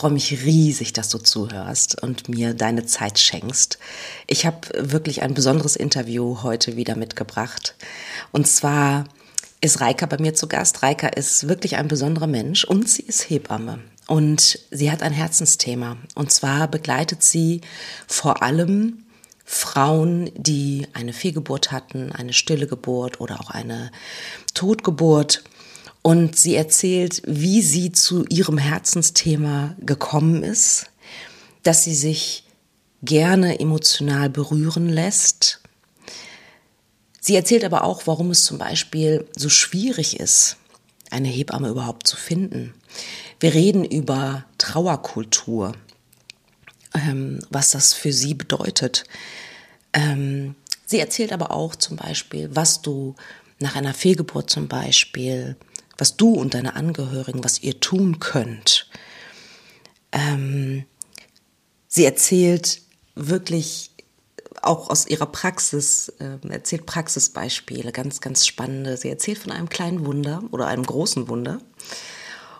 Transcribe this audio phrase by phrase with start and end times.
[0.00, 3.78] Freue mich riesig, dass du zuhörst und mir deine Zeit schenkst.
[4.26, 7.74] Ich habe wirklich ein besonderes Interview heute wieder mitgebracht.
[8.32, 9.04] Und zwar
[9.60, 10.82] ist Reika bei mir zu Gast.
[10.82, 13.80] Reika ist wirklich ein besonderer Mensch und sie ist Hebamme.
[14.06, 15.98] Und sie hat ein Herzensthema.
[16.14, 17.60] Und zwar begleitet sie
[18.06, 19.04] vor allem
[19.44, 23.90] Frauen, die eine Fehlgeburt hatten, eine stille Geburt oder auch eine
[24.54, 25.44] Totgeburt
[26.02, 30.86] und sie erzählt, wie sie zu ihrem Herzensthema gekommen ist,
[31.62, 32.44] dass sie sich
[33.02, 35.60] gerne emotional berühren lässt.
[37.20, 40.56] Sie erzählt aber auch, warum es zum Beispiel so schwierig ist,
[41.10, 42.74] eine Hebamme überhaupt zu finden.
[43.40, 45.74] Wir reden über Trauerkultur,
[46.94, 49.04] ähm, was das für sie bedeutet.
[49.92, 50.54] Ähm,
[50.86, 53.14] sie erzählt aber auch zum Beispiel, was du
[53.58, 55.56] nach einer Fehlgeburt zum Beispiel
[56.00, 58.88] was du und deine Angehörigen, was ihr tun könnt.
[60.12, 60.84] Ähm,
[61.88, 62.82] sie erzählt
[63.14, 63.90] wirklich
[64.62, 68.96] auch aus ihrer Praxis, äh, erzählt Praxisbeispiele, ganz, ganz spannende.
[68.96, 71.60] Sie erzählt von einem kleinen Wunder oder einem großen Wunder.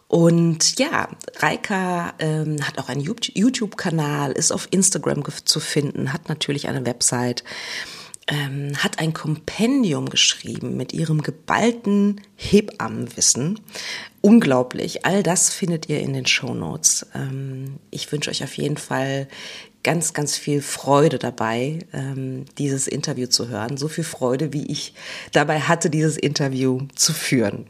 [0.08, 6.68] Und ja, Reika ähm, hat auch einen YouTube-Kanal, ist auf Instagram zu finden, hat natürlich
[6.68, 7.44] eine Website
[8.30, 13.60] ähm, hat ein Kompendium geschrieben mit ihrem geballten Hebammenwissen.
[14.22, 15.04] Unglaublich.
[15.04, 17.06] All das findet ihr in den Show Notes.
[17.14, 19.28] Ähm, ich wünsche euch auf jeden Fall
[19.82, 23.76] ganz, ganz viel Freude dabei, ähm, dieses Interview zu hören.
[23.76, 24.94] So viel Freude, wie ich
[25.32, 27.66] dabei hatte, dieses Interview zu führen.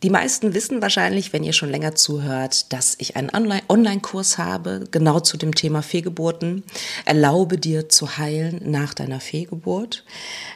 [0.00, 5.18] Die meisten wissen wahrscheinlich, wenn ihr schon länger zuhört, dass ich einen Online-Kurs habe, genau
[5.18, 6.62] zu dem Thema Fehlgeburten.
[7.04, 10.04] Erlaube dir zu heilen nach deiner Fehlgeburt.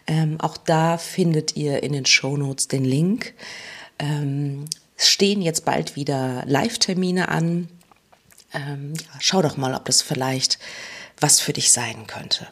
[0.06, 3.34] Ähm, auch da findet ihr in den Shownotes den Link.
[3.98, 4.66] Ähm,
[4.96, 7.68] stehen jetzt bald wieder Live-Termine an.
[8.54, 10.60] Ähm, ja, schau doch mal, ob das vielleicht
[11.18, 12.46] was für dich sein könnte.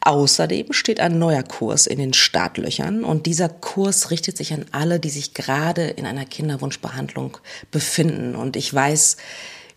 [0.00, 4.98] Außerdem steht ein neuer Kurs in den Startlöchern und dieser Kurs richtet sich an alle,
[4.98, 7.38] die sich gerade in einer Kinderwunschbehandlung
[7.70, 8.34] befinden.
[8.34, 9.16] Und ich weiß,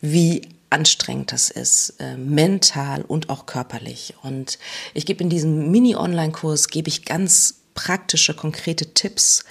[0.02, 4.16] wie anstrengend das ist, äh, mental und auch körperlich.
[4.24, 4.58] Und
[4.94, 9.46] ich gebe in diesem Mini-Online-Kurs, gebe ich ganz praktische, konkrete Tipps,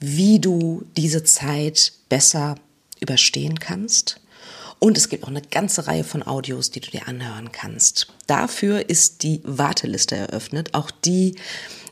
[0.00, 2.56] wie du diese Zeit besser
[3.00, 4.20] überstehen kannst
[4.78, 8.08] und es gibt auch eine ganze Reihe von Audios, die du dir anhören kannst.
[8.26, 10.74] Dafür ist die Warteliste eröffnet.
[10.74, 11.36] Auch die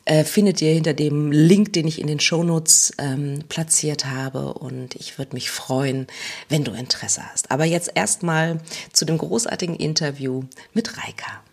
[0.05, 4.55] äh, findet ihr hinter dem Link, den ich in den Shownotes ähm, platziert habe.
[4.55, 6.07] Und ich würde mich freuen,
[6.49, 7.51] wenn du Interesse hast.
[7.51, 8.61] Aber jetzt erstmal
[8.93, 10.43] zu dem großartigen Interview
[10.75, 11.44] mit Reika.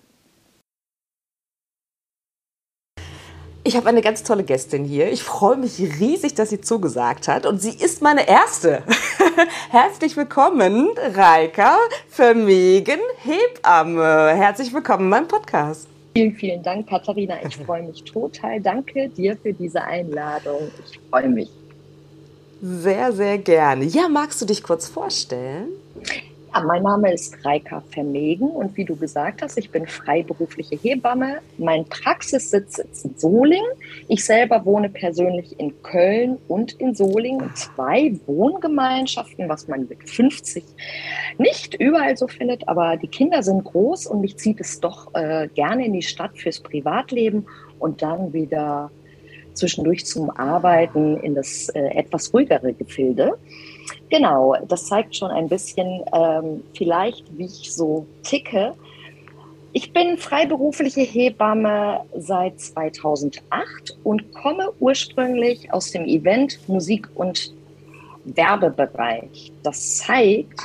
[3.64, 5.12] Ich habe eine ganz tolle Gästin hier.
[5.12, 7.46] Ich freue mich riesig, dass sie zugesagt hat.
[7.46, 8.82] Und sie ist meine erste.
[9.70, 11.78] Herzlich willkommen, Reika
[12.10, 14.34] Vermegen Hebamme.
[14.36, 15.88] Herzlich willkommen in meinem Podcast.
[16.16, 17.36] Vielen, vielen Dank, Katharina.
[17.46, 18.60] Ich freue mich total.
[18.60, 20.72] Danke dir für diese Einladung.
[20.90, 21.52] Ich freue mich.
[22.64, 23.86] Sehr, sehr gerne.
[23.86, 25.68] Ja, magst du dich kurz vorstellen?
[26.54, 31.40] Ja, mein Name ist Reika Vermegen und wie du gesagt hast, ich bin freiberufliche Hebamme.
[31.58, 33.72] Mein Praxissitz ist in Solingen.
[34.10, 37.52] Ich selber wohne persönlich in Köln und in Solingen.
[37.56, 40.66] Zwei Wohngemeinschaften, was man mit 50
[41.38, 45.48] nicht überall so findet, aber die Kinder sind groß und mich zieht es doch äh,
[45.56, 47.46] gerne in die Stadt fürs Privatleben
[47.80, 48.92] und dann wieder
[49.54, 53.38] zwischendurch zum Arbeiten in das äh, etwas ruhigere Gefilde.
[54.10, 58.74] Genau, das zeigt schon ein bisschen ähm, vielleicht, wie ich so ticke.
[59.74, 67.54] Ich bin freiberufliche Hebamme seit 2008 und komme ursprünglich aus dem Event, Musik und
[68.26, 69.54] Werbebereich.
[69.64, 70.60] Das zeigt,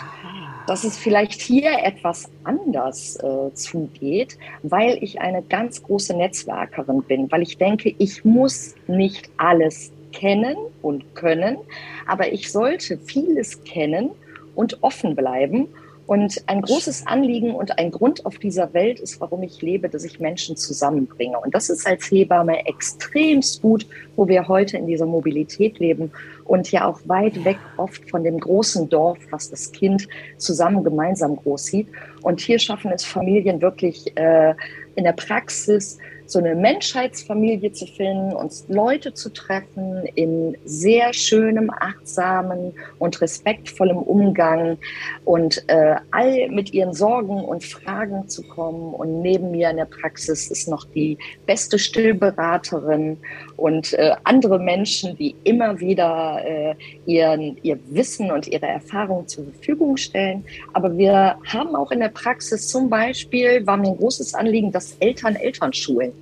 [0.66, 7.30] dass es vielleicht hier etwas anders äh, zugeht, weil ich eine ganz große Netzwerkerin bin,
[7.30, 11.58] weil ich denke, ich muss nicht alles kennen und können,
[12.06, 14.10] aber ich sollte vieles kennen
[14.54, 15.68] und offen bleiben.
[16.06, 20.04] Und ein großes Anliegen und ein Grund auf dieser Welt ist, warum ich lebe, dass
[20.04, 21.36] ich Menschen zusammenbringe.
[21.40, 26.12] Und das ist als Hebamme extremst gut, wo wir heute in dieser Mobilität leben
[26.44, 31.34] und ja auch weit weg oft von dem großen Dorf, was das Kind zusammen gemeinsam
[31.34, 31.88] groß sieht.
[32.22, 34.54] Und hier schaffen es Familien wirklich äh,
[34.94, 35.98] in der Praxis
[36.30, 43.98] so eine Menschheitsfamilie zu finden, uns Leute zu treffen in sehr schönem, achtsamen und respektvollem
[43.98, 44.78] Umgang
[45.24, 48.94] und äh, all mit ihren Sorgen und Fragen zu kommen.
[48.94, 53.18] Und neben mir in der Praxis ist noch die beste Stillberaterin
[53.56, 56.74] und äh, andere Menschen, die immer wieder äh,
[57.06, 60.44] ihren, ihr Wissen und ihre Erfahrungen zur Verfügung stellen.
[60.72, 64.96] Aber wir haben auch in der Praxis zum Beispiel, war mir ein großes Anliegen, dass
[65.00, 66.12] Eltern Eltern schulen.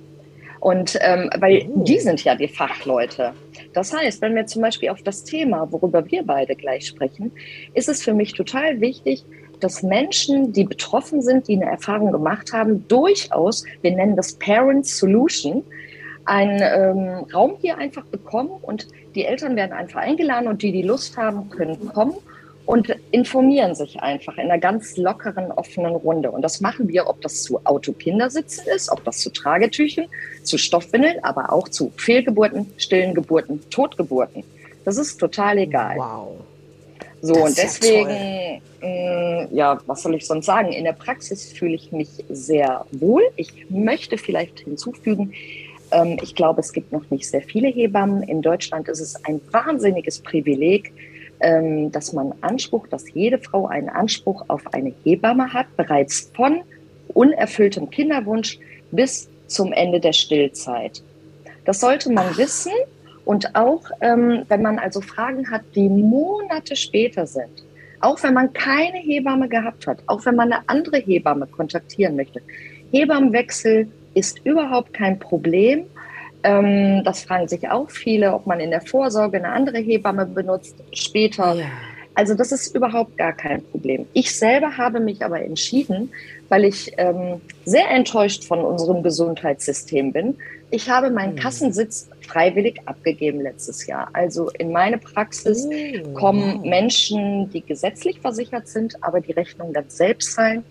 [0.59, 1.83] Und ähm, weil oh.
[1.83, 3.33] die sind ja die Fachleute.
[3.73, 7.31] Das heißt, wenn wir zum Beispiel auf das Thema, worüber wir beide gleich sprechen,
[7.73, 9.23] ist es für mich total wichtig,
[9.59, 14.85] dass Menschen, die betroffen sind, die eine Erfahrung gemacht haben, durchaus, wir nennen das Parent
[14.85, 15.63] Solution,
[16.25, 20.81] einen ähm, Raum hier einfach bekommen und die Eltern werden einfach eingeladen und die, die
[20.81, 22.15] Lust haben, können kommen
[22.65, 26.31] und informieren sich einfach in einer ganz lockeren, offenen Runde.
[26.31, 30.07] Und das machen wir, ob das zu Autokindersitzen ist, ob das zu Tragetüchen,
[30.43, 34.43] zu Stoffwindeln, aber auch zu Fehlgeburten, stillen Geburten, Totgeburten.
[34.83, 35.97] Das ist total egal.
[35.97, 36.37] Wow.
[37.21, 40.71] So, das und deswegen, ja, mh, mm, ja, was soll ich sonst sagen?
[40.71, 43.23] In der Praxis fühle ich mich sehr wohl.
[43.35, 45.33] Ich möchte vielleicht hinzufügen,
[45.95, 48.23] ähm, ich glaube, es gibt noch nicht sehr viele Hebammen.
[48.23, 50.91] In Deutschland ist es ein wahnsinniges Privileg,
[51.39, 56.61] ähm, dass man Anspruch, dass jede Frau einen Anspruch auf eine Hebamme hat, bereits von
[57.13, 58.59] unerfülltem Kinderwunsch
[58.91, 61.01] bis zum Ende der Stillzeit.
[61.65, 62.71] Das sollte man wissen
[63.25, 67.63] und auch, ähm, wenn man also Fragen hat, die Monate später sind,
[68.01, 72.41] auch wenn man keine Hebamme gehabt hat, auch wenn man eine andere Hebamme kontaktieren möchte.
[72.91, 75.85] Hebammenwechsel ist überhaupt kein Problem.
[76.43, 80.75] Ähm, das fragen sich auch viele, ob man in der Vorsorge eine andere Hebamme benutzt
[80.93, 81.55] später.
[81.55, 81.65] Ja.
[82.15, 84.07] Also das ist überhaupt gar kein Problem.
[84.13, 86.11] Ich selber habe mich aber entschieden,
[86.47, 90.37] weil ich ähm, sehr enttäuscht von unserem Gesundheitssystem bin.
[90.71, 91.39] Ich habe meinen mhm.
[91.39, 94.09] Kassensitz freiwillig abgegeben letztes Jahr.
[94.13, 96.61] Also in meine Praxis oh, kommen.
[96.61, 100.63] Menschen, die gesetzlich versichert sind, aber die Rechnung dann selbst zahlen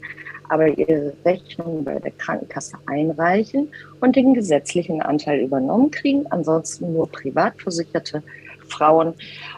[0.49, 3.69] aber ihre Rechnung bei der Krankenkasse einreichen
[4.01, 6.27] und den gesetzlichen Anteil übernommen kriegen.
[6.31, 8.23] Ansonsten nur privat versicherte
[8.69, 9.15] Frauen.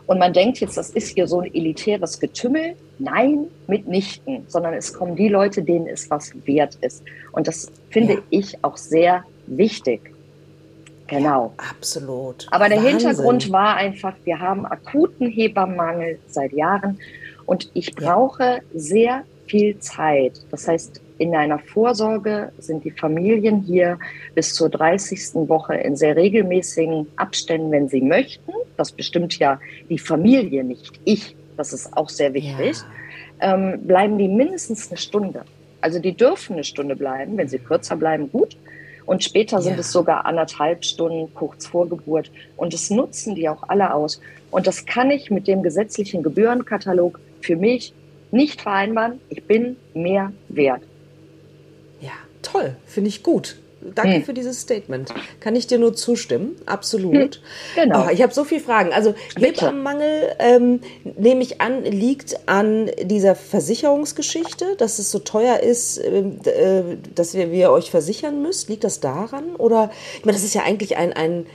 [0.07, 2.75] Und man denkt jetzt, das ist hier so ein elitäres Getümmel.
[2.99, 7.03] Nein, mitnichten, sondern es kommen die Leute, denen es was wert ist.
[7.33, 8.21] Und das finde ja.
[8.31, 10.13] ich auch sehr wichtig.
[11.07, 11.53] Genau.
[11.59, 12.47] Ja, absolut.
[12.51, 12.99] Aber der Wahnsinn.
[12.99, 16.99] Hintergrund war einfach, wir haben akuten Hebammenmangel seit Jahren
[17.45, 18.61] und ich brauche ja.
[18.75, 20.41] sehr viel Zeit.
[20.51, 23.99] Das heißt, in einer Vorsorge sind die Familien hier
[24.35, 25.49] bis zur 30.
[25.49, 28.53] Woche in sehr regelmäßigen Abständen, wenn sie möchten.
[28.77, 29.59] Das bestimmt ja
[29.89, 31.37] die Familie, nicht ich.
[31.57, 32.77] Das ist auch sehr wichtig.
[33.41, 33.55] Ja.
[33.55, 35.43] Ähm, bleiben die mindestens eine Stunde.
[35.81, 37.37] Also die dürfen eine Stunde bleiben.
[37.39, 38.57] Wenn sie kürzer bleiben, gut.
[39.07, 39.81] Und später sind ja.
[39.81, 42.31] es sogar anderthalb Stunden kurz vor Geburt.
[42.57, 44.21] Und das nutzen die auch alle aus.
[44.51, 47.95] Und das kann ich mit dem gesetzlichen Gebührenkatalog für mich
[48.31, 49.21] nicht vereinbaren.
[49.29, 50.83] Ich bin mehr wert.
[52.01, 52.13] Ja,
[52.43, 53.57] toll, finde ich gut.
[53.95, 54.25] Danke hm.
[54.25, 55.13] für dieses Statement.
[55.41, 56.57] Kann ich dir nur zustimmen?
[56.67, 57.41] Absolut.
[57.75, 58.07] Hm, genau.
[58.07, 58.93] Oh, ich habe so viele Fragen.
[58.93, 60.81] Also Hebammenmangel, ähm,
[61.17, 67.35] nehme ich an, liegt an dieser Versicherungsgeschichte, dass es so teuer ist, ähm, äh, dass
[67.35, 68.69] wir, wir euch versichern müsst.
[68.69, 69.55] Liegt das daran?
[69.57, 71.47] Oder, ich meine, das ist ja eigentlich ein, ein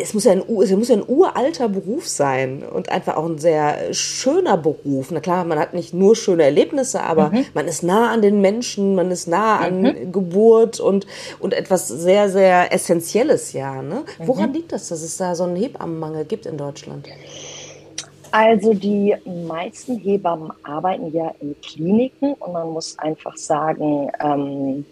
[0.00, 3.38] es muss ja ein, es muss ja ein uralter Beruf sein und einfach auch ein
[3.38, 5.10] sehr schöner Beruf.
[5.10, 7.46] Na klar, man hat nicht nur schöne Erlebnisse, aber mhm.
[7.54, 10.12] man ist nah an den Menschen, man ist nah an mhm.
[10.12, 11.06] Geburt und,
[11.38, 13.82] und etwas sehr, sehr Essentielles, ja.
[13.82, 14.04] Ne?
[14.18, 14.56] Woran mhm.
[14.56, 17.08] liegt das, dass es da so einen Hebammenmangel gibt in Deutschland?
[18.32, 19.14] Also die
[19.46, 24.84] meisten Hebammen arbeiten ja in Kliniken und man muss einfach sagen, ähm,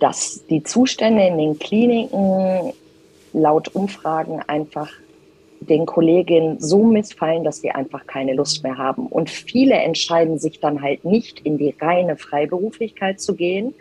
[0.00, 2.72] dass die Zustände in den Kliniken
[3.32, 4.90] laut Umfragen einfach
[5.60, 9.06] den Kolleginnen so missfallen, dass sie einfach keine Lust mehr haben.
[9.06, 13.74] Und viele entscheiden sich dann halt nicht in die reine Freiberuflichkeit zu gehen,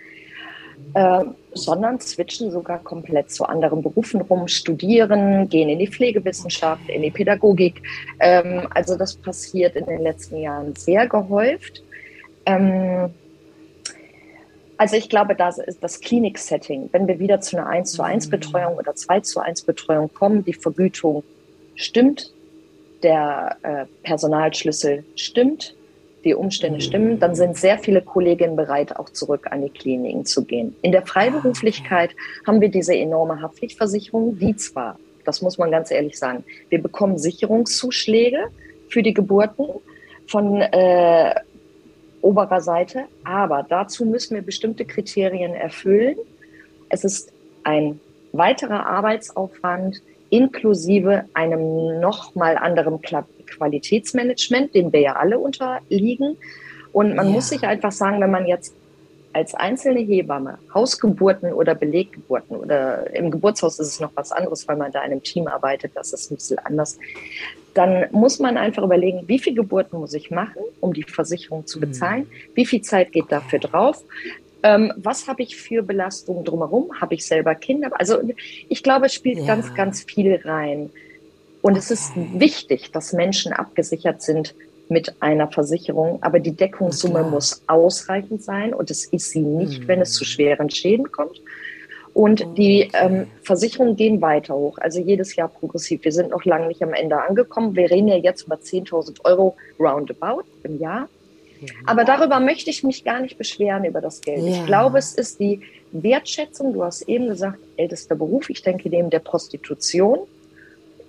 [0.93, 7.01] äh, sondern switchen sogar komplett zu anderen Berufen rum, studieren, gehen in die Pflegewissenschaft, in
[7.01, 7.81] die Pädagogik.
[8.19, 11.83] Ähm, also das passiert in den letzten Jahren sehr gehäuft.
[12.45, 13.09] Ähm,
[14.81, 16.89] also ich glaube, das ist das Klinik-Setting.
[16.91, 20.43] Wenn wir wieder zu einer 1 zu 1 Betreuung oder 2 zu 1 Betreuung kommen,
[20.43, 21.23] die Vergütung
[21.75, 22.33] stimmt,
[23.03, 25.75] der äh, Personalschlüssel stimmt,
[26.23, 26.81] die Umstände mhm.
[26.81, 30.75] stimmen, dann sind sehr viele Kolleginnen bereit, auch zurück an die Kliniken zu gehen.
[30.81, 32.15] In der Freiberuflichkeit
[32.47, 37.19] haben wir diese enorme Haftpflichtversicherung, die zwar, das muss man ganz ehrlich sagen, wir bekommen
[37.19, 38.47] Sicherungszuschläge
[38.89, 39.67] für die Geburten
[40.25, 41.35] von äh,
[42.21, 43.05] oberer Seite.
[43.23, 46.17] Aber dazu müssen wir bestimmte Kriterien erfüllen.
[46.89, 47.31] es ist
[47.63, 47.99] ein
[48.31, 56.37] weiterer Arbeitsaufwand inklusive einem nochmal anderen Qualitätsmanagement, dem wir ja alle unterliegen.
[56.93, 57.33] Und man ja.
[57.33, 58.73] muss sich einfach sagen, wenn man jetzt
[59.33, 64.75] als einzelne Hebamme Hausgeburten oder Beleggeburten oder im Geburtshaus ist es noch was anderes, weil
[64.75, 66.97] man da in einem Team arbeitet, das ist ein bisschen anders.
[67.73, 71.79] Dann muss man einfach überlegen, wie viele Geburten muss ich machen, um die Versicherung zu
[71.79, 72.23] bezahlen?
[72.23, 72.55] Mhm.
[72.55, 74.03] Wie viel Zeit geht dafür drauf?
[74.63, 76.99] Ähm, was habe ich für Belastungen drumherum?
[76.99, 77.89] Habe ich selber Kinder?
[77.93, 78.17] Also
[78.69, 79.45] ich glaube, es spielt ja.
[79.45, 80.89] ganz, ganz viel rein.
[81.61, 81.79] Und okay.
[81.79, 84.53] es ist wichtig, dass Menschen abgesichert sind
[84.89, 89.87] mit einer Versicherung, aber die Deckungssumme muss ausreichend sein und es ist sie nicht, mhm.
[89.87, 91.41] wenn es zu schweren Schäden kommt.
[92.13, 96.03] Und die ähm, Versicherungen gehen weiter hoch, also jedes Jahr progressiv.
[96.03, 97.75] Wir sind noch lange nicht am Ende angekommen.
[97.75, 101.07] Wir reden ja jetzt über 10.000 Euro roundabout im Jahr.
[101.85, 104.43] Aber darüber möchte ich mich gar nicht beschweren über das Geld.
[104.43, 104.49] Ja.
[104.55, 106.73] Ich glaube, es ist die Wertschätzung.
[106.73, 108.49] Du hast eben gesagt, ältester Beruf.
[108.49, 110.19] Ich denke, neben der Prostitution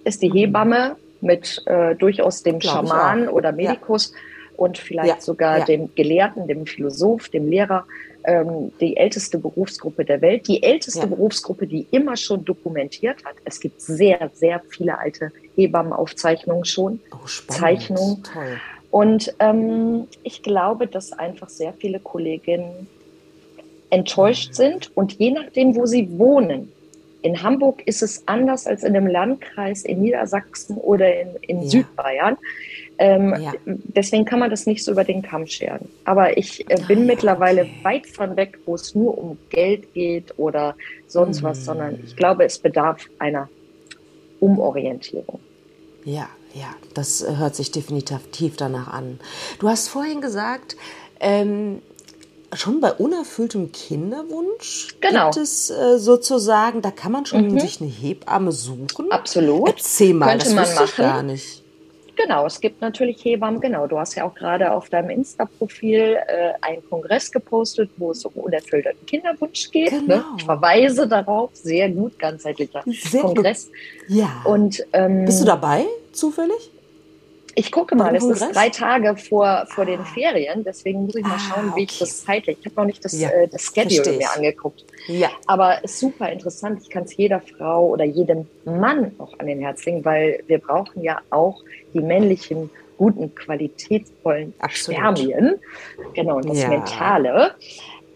[0.05, 0.35] ist die mhm.
[0.35, 4.19] Hebamme mit äh, durchaus dem Schaman oder Medikus ja.
[4.57, 7.87] und vielleicht sogar dem Gelehrten, dem Philosoph, dem Lehrer,
[8.25, 13.35] ähm, die älteste Berufsgruppe der Welt, die älteste Berufsgruppe, die immer schon dokumentiert hat.
[13.45, 18.23] Es gibt sehr, sehr viele alte Hebammenaufzeichnungen schon, oh, Zeichnungen.
[18.23, 18.61] Toll.
[18.91, 22.87] Und ähm, ich glaube, dass einfach sehr viele Kolleginnen
[23.91, 24.55] enttäuscht mhm.
[24.55, 26.73] sind und je nachdem, wo sie wohnen,
[27.23, 31.69] in Hamburg ist es anders als in einem Landkreis in Niedersachsen oder in, in ja.
[31.69, 32.37] Südbayern.
[32.99, 33.53] Ähm, ja.
[33.65, 35.89] Deswegen kann man das nicht so über den Kamm scheren.
[36.05, 37.75] Aber ich äh, bin ah, mittlerweile okay.
[37.83, 40.77] weit von weg, wo es nur um Geld geht oder
[41.09, 41.47] sonst mhm.
[41.47, 43.49] was, sondern ich glaube, es bedarf einer
[44.41, 45.41] Umorientierung.
[46.05, 49.21] Ja, ja, das hört sich definitiv danach an.
[49.59, 50.77] Du hast vorhin gesagt,
[51.21, 51.81] ähm,
[52.55, 55.31] schon bei unerfülltem Kinderwunsch genau.
[55.31, 57.61] gibt es äh, sozusagen, da kann man schon mhm.
[57.61, 59.11] sich eine Hebamme suchen.
[59.11, 59.69] Absolut.
[59.69, 60.85] Erzähl mal, Könnte das man machen.
[60.85, 61.62] ich gar nicht.
[62.15, 63.87] Genau, es gibt natürlich Hebammen, genau.
[63.87, 68.35] Du hast ja auch gerade auf deinem Insta-Profil äh, einen Kongress gepostet, wo es um
[68.35, 69.93] unerfüllten Kinderwunsch geht.
[69.93, 70.01] Ne?
[70.01, 70.17] Genau.
[70.17, 70.25] Ne?
[70.39, 73.67] Ich verweise darauf, sehr gut, ganzheitlicher sehr Kongress.
[73.67, 74.17] Gut.
[74.17, 74.43] Ja.
[74.45, 76.71] Und, ähm, Bist du dabei, zufällig?
[77.55, 81.39] Ich gucke mal, es ist drei Tage vor, vor den Ferien, deswegen muss ich mal
[81.39, 81.81] schauen, ah, okay.
[81.81, 82.59] wie ich das zeitlich.
[82.61, 84.85] Ich habe noch nicht das, ja, äh, das Schedule mir angeguckt.
[85.07, 85.31] Ja.
[85.47, 86.81] Aber ist super interessant.
[86.83, 90.59] Ich kann es jeder Frau oder jedem Mann auch an den Herz legen, weil wir
[90.59, 95.01] brauchen ja auch die männlichen guten, qualitätsvollen Absolut.
[95.01, 95.59] Spermien.
[96.15, 96.69] Genau, und das ja.
[96.69, 97.55] Mentale.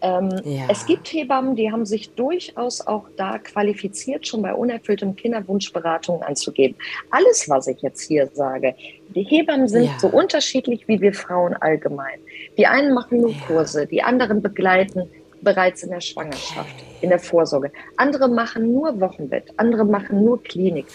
[0.01, 0.65] Ähm, ja.
[0.69, 6.75] Es gibt Hebammen, die haben sich durchaus auch da qualifiziert, schon bei unerfülltem Kinderwunschberatungen anzugeben.
[7.09, 8.75] Alles, was ich jetzt hier sage,
[9.15, 9.99] die Hebammen sind ja.
[9.99, 12.19] so unterschiedlich wie wir Frauen allgemein.
[12.57, 15.09] Die einen machen nur Kurse, die anderen begleiten
[15.41, 16.97] bereits in der Schwangerschaft, okay.
[17.01, 17.71] in der Vorsorge.
[17.95, 20.87] Andere machen nur Wochenbett, andere machen nur Klinik.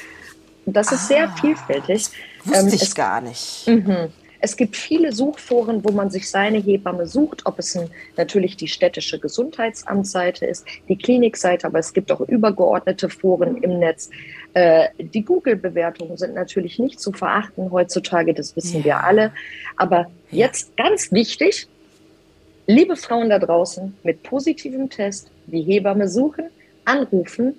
[0.66, 2.08] Das ist ah, sehr vielfältig.
[2.44, 3.66] Das wusste ähm, ich gar nicht.
[3.66, 4.12] Mhm.
[4.44, 8.66] Es gibt viele Suchforen, wo man sich seine Hebamme sucht, ob es ein, natürlich die
[8.66, 14.10] städtische Gesundheitsamtsseite ist, die Klinikseite, aber es gibt auch übergeordnete Foren im Netz.
[14.54, 18.84] Äh, die Google-Bewertungen sind natürlich nicht zu verachten heutzutage, das wissen ja.
[18.84, 19.32] wir alle.
[19.76, 21.68] Aber jetzt ganz wichtig,
[22.66, 26.46] liebe Frauen da draußen mit positivem Test, die Hebamme suchen,
[26.84, 27.54] anrufen,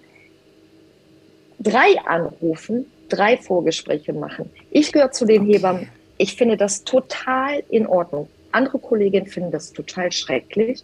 [1.59, 4.49] drei anrufen, drei Vorgespräche machen.
[4.69, 5.53] Ich gehöre zu den okay.
[5.53, 8.29] Hebammen, ich finde das total in Ordnung.
[8.51, 10.83] Andere Kolleginnen finden das total schrecklich.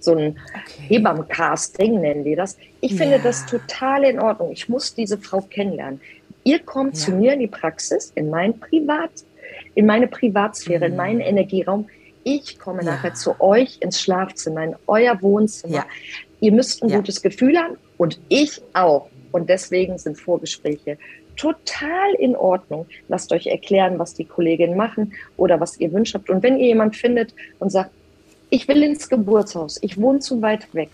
[0.00, 0.82] So ein okay.
[0.88, 2.56] Hebammencasting nennen die das.
[2.80, 3.22] Ich finde ja.
[3.22, 4.50] das total in Ordnung.
[4.52, 6.00] Ich muss diese Frau kennenlernen.
[6.44, 7.04] Ihr kommt ja.
[7.04, 9.10] zu mir in die Praxis, in mein Privat,
[9.74, 10.92] in meine Privatsphäre, mhm.
[10.92, 11.88] in meinen Energieraum.
[12.24, 12.92] Ich komme ja.
[12.92, 15.86] nachher zu euch ins Schlafzimmer, in euer Wohnzimmer.
[16.40, 19.10] Ihr müsst ein gutes Gefühl haben und ich auch.
[19.32, 20.96] Und deswegen sind Vorgespräche
[21.36, 22.86] total in Ordnung.
[23.08, 26.30] Lasst euch erklären, was die Kolleginnen machen oder was ihr wünscht habt.
[26.30, 27.90] Und wenn ihr jemand findet und sagt,
[28.50, 30.90] ich will ins Geburtshaus, ich wohne zu weit weg,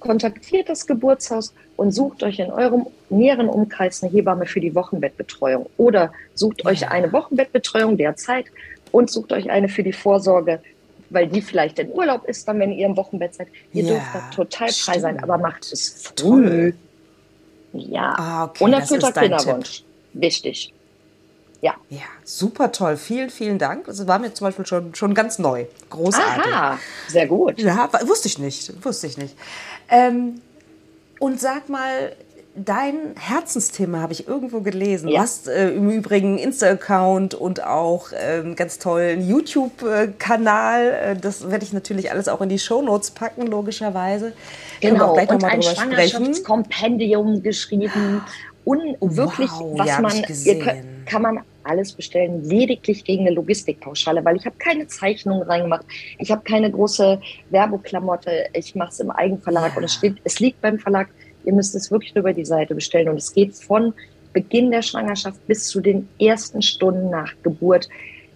[0.00, 5.66] kontaktiert das Geburtshaus und sucht euch in eurem näheren Umkreis eine Hebamme für die Wochenbettbetreuung
[5.76, 8.46] oder sucht euch eine Wochenbettbetreuung derzeit
[8.92, 10.60] und sucht euch eine für die Vorsorge,
[11.10, 13.48] weil die vielleicht in Urlaub ist, dann wenn ihr im Wochenbett seid.
[13.72, 16.72] Ihr ja, dürft da total frei sein, aber macht es früh.
[17.78, 18.14] Ja.
[18.16, 19.78] Ah, okay, Unerfüllter Kinderwunsch.
[19.78, 19.86] Tipp.
[20.14, 20.72] Wichtig.
[21.60, 21.74] Ja.
[21.90, 22.96] Ja, super toll.
[22.96, 23.86] Vielen, vielen Dank.
[23.86, 25.66] Das war mir zum Beispiel schon, schon ganz neu.
[25.90, 26.52] Großartig.
[26.52, 27.58] Aha, sehr gut.
[27.58, 28.84] Ja, wusste ich nicht.
[28.84, 29.36] Wusste ich nicht.
[29.88, 30.40] Ähm,
[31.18, 32.14] und sag mal,
[32.64, 35.08] dein Herzensthema habe ich irgendwo gelesen.
[35.08, 35.16] Ja.
[35.16, 40.86] Du hast äh, im Übrigen Insta-Account und auch äh, ganz tollen YouTube-Kanal.
[40.86, 44.32] Äh, das werde ich natürlich alles auch in die Shownotes packen, logischerweise.
[44.80, 48.22] Genau, und ein Schwangerschaftskompendium geschrieben.
[48.64, 50.12] Und wirklich, wow, was ja, man,
[50.60, 55.86] könnt, kann man alles bestellen, lediglich gegen eine Logistikpauschale, weil ich habe keine Zeichnung reingemacht,
[56.18, 59.76] ich habe keine große Werbeklamotte, ich mache es im Eigenverlag ja.
[59.78, 61.08] und es steht, es liegt beim Verlag,
[61.48, 63.94] ihr müsst es wirklich nur über die Seite bestellen und es geht von
[64.34, 67.88] Beginn der Schwangerschaft bis zu den ersten Stunden nach Geburt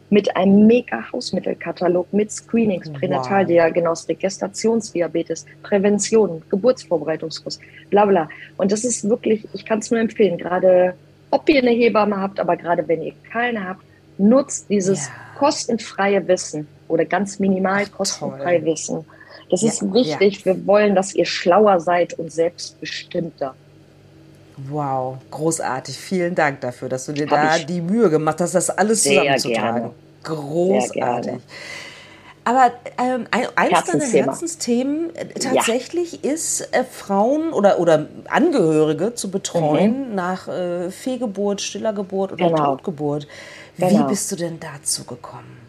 [0.08, 8.28] mit einem mega Hausmittelkatalog mit Screenings, Pränataldiagnostik, Gestationsdiabetes, Prävention, Geburtsvorbereitungskurs, bla bla.
[8.56, 10.94] Und das ist wirklich, ich kann es nur empfehlen, gerade
[11.30, 13.82] ob ihr eine Hebamme habt, aber gerade wenn ihr keine habt,
[14.18, 15.12] nutzt dieses ja.
[15.38, 18.72] kostenfreie Wissen oder ganz minimal kostenfreie Toll.
[18.72, 19.04] Wissen.
[19.52, 20.38] Das ja, ist wichtig.
[20.38, 20.46] Ja.
[20.46, 23.54] Wir wollen, dass ihr schlauer seid und selbstbestimmter.
[24.70, 25.94] Wow, großartig.
[25.94, 29.90] Vielen Dank dafür, dass du dir Hab da die Mühe gemacht hast, das alles zusammenzutragen.
[30.22, 31.34] Großartig.
[32.44, 36.32] Aber ähm, eins deiner Herzensthemen äh, tatsächlich ja.
[36.32, 40.14] ist, äh, Frauen oder, oder Angehörige zu betreuen mhm.
[40.14, 42.76] nach äh, Fehlgeburt, stiller Geburt oder genau.
[42.76, 43.28] Totgeburt.
[43.76, 44.08] Wie genau.
[44.08, 45.61] bist du denn dazu gekommen?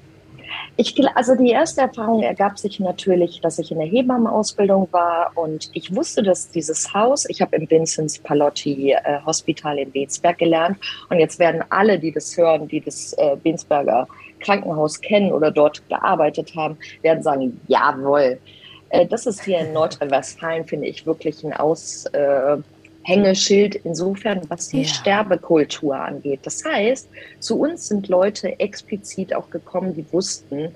[0.76, 5.70] Ich, also die erste Erfahrung ergab sich natürlich, dass ich in der Hebammenausbildung war und
[5.74, 10.78] ich wusste, dass dieses Haus, ich habe im Vinzenz Palotti äh, Hospital in Bensberg gelernt
[11.10, 13.38] und jetzt werden alle, die das hören, die das äh,
[14.40, 18.40] Krankenhaus kennen oder dort gearbeitet haben, werden sagen, jawohl.
[18.90, 22.06] Äh, das ist hier in Nordrhein-Westfalen, finde ich, wirklich ein Aus...
[22.08, 22.58] Äh,
[23.04, 24.88] Hängeschild insofern, was die ja.
[24.88, 26.42] Sterbekultur angeht.
[26.44, 30.70] Das heißt, zu uns sind Leute explizit auch gekommen, die wussten,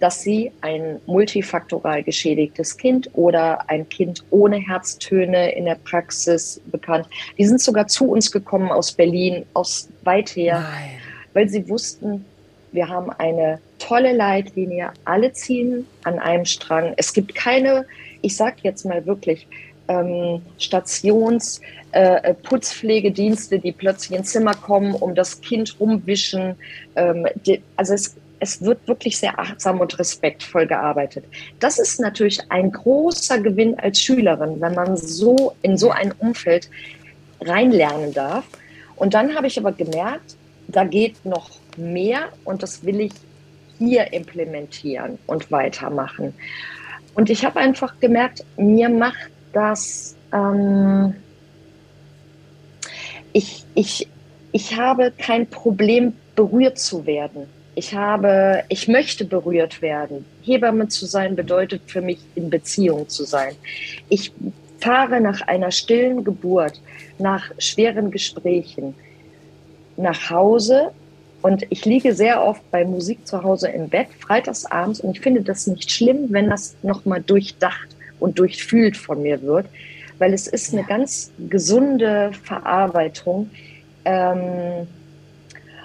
[0.00, 7.08] dass sie ein multifaktoral geschädigtes Kind oder ein Kind ohne Herztöne in der Praxis bekannt.
[7.36, 10.90] Die sind sogar zu uns gekommen aus Berlin, aus weit her, Nein.
[11.32, 12.24] weil sie wussten,
[12.72, 16.92] wir haben eine tolle Leitlinie, alle ziehen an einem Strang.
[16.96, 17.86] Es gibt keine,
[18.22, 19.46] ich sage jetzt mal wirklich,
[19.88, 21.60] ähm, Stations,
[21.92, 22.34] äh,
[23.58, 26.56] die plötzlich ins Zimmer kommen, um das Kind rumwischen.
[26.96, 31.24] Ähm, die, also es, es wird wirklich sehr achtsam und respektvoll gearbeitet.
[31.60, 36.70] Das ist natürlich ein großer Gewinn als Schülerin, wenn man so in so ein Umfeld
[37.40, 38.44] reinlernen darf.
[38.96, 40.36] Und dann habe ich aber gemerkt,
[40.68, 43.12] da geht noch mehr und das will ich
[43.78, 46.34] hier implementieren und weitermachen.
[47.14, 51.14] Und ich habe einfach gemerkt, mir macht dass ähm,
[53.32, 54.08] ich, ich,
[54.52, 57.48] ich habe kein Problem, berührt zu werden.
[57.74, 60.24] Ich habe, ich möchte berührt werden.
[60.42, 63.54] Hebamme zu sein bedeutet für mich, in Beziehung zu sein.
[64.08, 64.32] Ich
[64.78, 66.80] fahre nach einer stillen Geburt,
[67.18, 68.94] nach schweren Gesprächen
[69.96, 70.92] nach Hause
[71.42, 75.42] und ich liege sehr oft bei Musik zu Hause im Bett, freitagsabends, und ich finde
[75.42, 77.88] das nicht schlimm, wenn das nochmal durchdacht
[78.20, 79.66] und durchfühlt von mir wird,
[80.18, 83.50] weil es ist eine ganz gesunde Verarbeitung.
[84.04, 84.86] Ähm,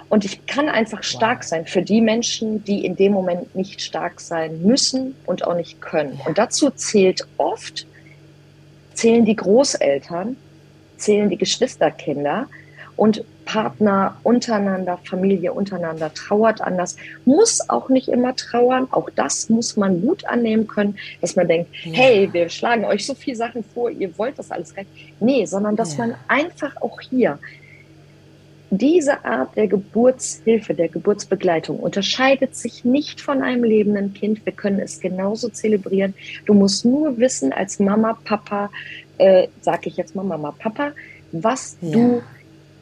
[0.08, 1.48] und ich kann einfach stark wow.
[1.48, 5.80] sein für die Menschen, die in dem Moment nicht stark sein müssen und auch nicht
[5.80, 6.20] können.
[6.26, 7.86] Und dazu zählt oft,
[8.92, 10.36] zählen die Großeltern,
[10.96, 12.46] zählen die Geschwisterkinder
[12.96, 18.88] und Partner untereinander, Familie untereinander trauert anders, muss auch nicht immer trauern.
[18.90, 21.92] Auch das muss man gut annehmen können, dass man denkt, ja.
[21.92, 24.88] hey, wir schlagen euch so viele Sachen vor, ihr wollt das alles recht.
[25.20, 26.06] Nee, sondern dass ja.
[26.06, 27.38] man einfach auch hier
[28.78, 34.44] diese Art der Geburtshilfe, der Geburtsbegleitung unterscheidet sich nicht von einem lebenden Kind.
[34.44, 36.14] Wir können es genauso zelebrieren.
[36.46, 38.70] Du musst nur wissen, als Mama, Papa,
[39.18, 40.92] äh, sage ich jetzt mal Mama, Papa,
[41.30, 41.92] was ja.
[41.92, 42.22] du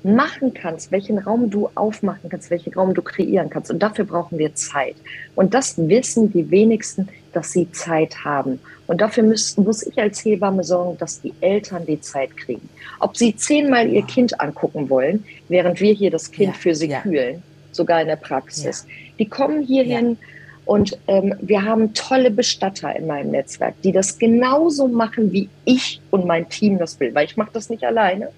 [0.05, 3.71] machen kannst, welchen Raum du aufmachen kannst, welchen Raum du kreieren kannst.
[3.71, 4.97] Und dafür brauchen wir Zeit.
[5.35, 8.61] Und das wissen die wenigsten, dass sie Zeit haben.
[8.87, 12.69] Und dafür muss, muss ich als Hebamme sorgen, dass die Eltern die Zeit kriegen.
[12.99, 16.89] Ob sie zehnmal ihr Kind angucken wollen, während wir hier das Kind ja, für sie
[16.89, 17.01] ja.
[17.01, 18.85] kühlen, sogar in der Praxis.
[18.87, 18.95] Ja.
[19.19, 20.19] Die kommen hierhin
[20.65, 26.01] und ähm, wir haben tolle Bestatter in meinem Netzwerk, die das genauso machen, wie ich
[26.11, 27.15] und mein Team das will.
[27.15, 28.29] Weil ich mache das nicht alleine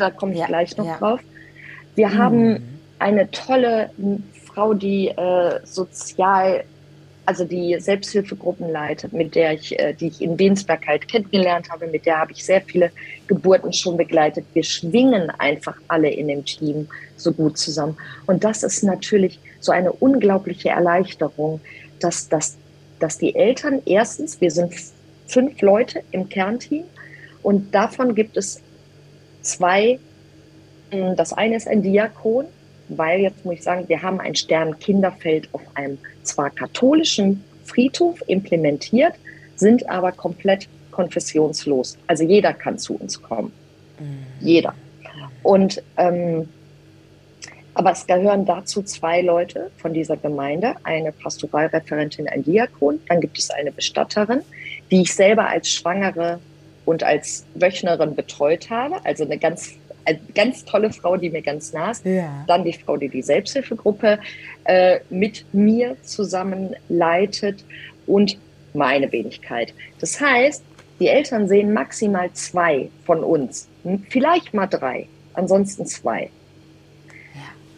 [0.00, 0.98] da komme ich ja, gleich noch ja.
[0.98, 1.20] drauf.
[1.94, 2.18] Wir mhm.
[2.18, 3.90] haben eine tolle
[4.46, 6.64] Frau, die äh, sozial,
[7.26, 11.86] also die Selbsthilfegruppen leitet, mit der ich, äh, die ich in Wensberg halt kennengelernt habe,
[11.86, 12.90] mit der habe ich sehr viele
[13.26, 14.44] Geburten schon begleitet.
[14.54, 17.96] Wir schwingen einfach alle in dem Team so gut zusammen.
[18.26, 21.60] Und das ist natürlich so eine unglaubliche Erleichterung,
[22.00, 22.56] dass, dass,
[23.00, 24.72] dass die Eltern erstens, wir sind
[25.26, 26.84] fünf Leute im Kernteam
[27.42, 28.62] und davon gibt es
[29.48, 29.98] zwei,
[30.90, 32.46] hm, das eine ist ein Diakon,
[32.88, 39.14] weil jetzt muss ich sagen, wir haben ein Sternkinderfeld auf einem zwar katholischen Friedhof implementiert,
[39.56, 41.98] sind aber komplett konfessionslos.
[42.06, 43.52] Also jeder kann zu uns kommen.
[43.98, 44.26] Mhm.
[44.40, 44.74] Jeder.
[45.42, 46.48] Und ähm,
[47.78, 53.38] aber es gehören dazu zwei Leute von dieser Gemeinde, eine Pastoralreferentin, ein Diakon, dann gibt
[53.38, 54.40] es eine Bestatterin,
[54.90, 56.40] die ich selber als Schwangere
[56.88, 59.74] und als Wöchnerin betreut habe, also eine ganz
[60.06, 62.02] eine ganz tolle Frau, die mir ganz nah ist.
[62.06, 62.44] Ja.
[62.46, 64.18] Dann die Frau, die die Selbsthilfegruppe
[64.64, 67.62] äh, mit mir zusammen leitet
[68.06, 68.38] und
[68.72, 69.74] meine Wenigkeit.
[70.00, 70.64] Das heißt,
[70.98, 73.68] die Eltern sehen maximal zwei von uns,
[74.08, 76.30] vielleicht mal drei, ansonsten zwei.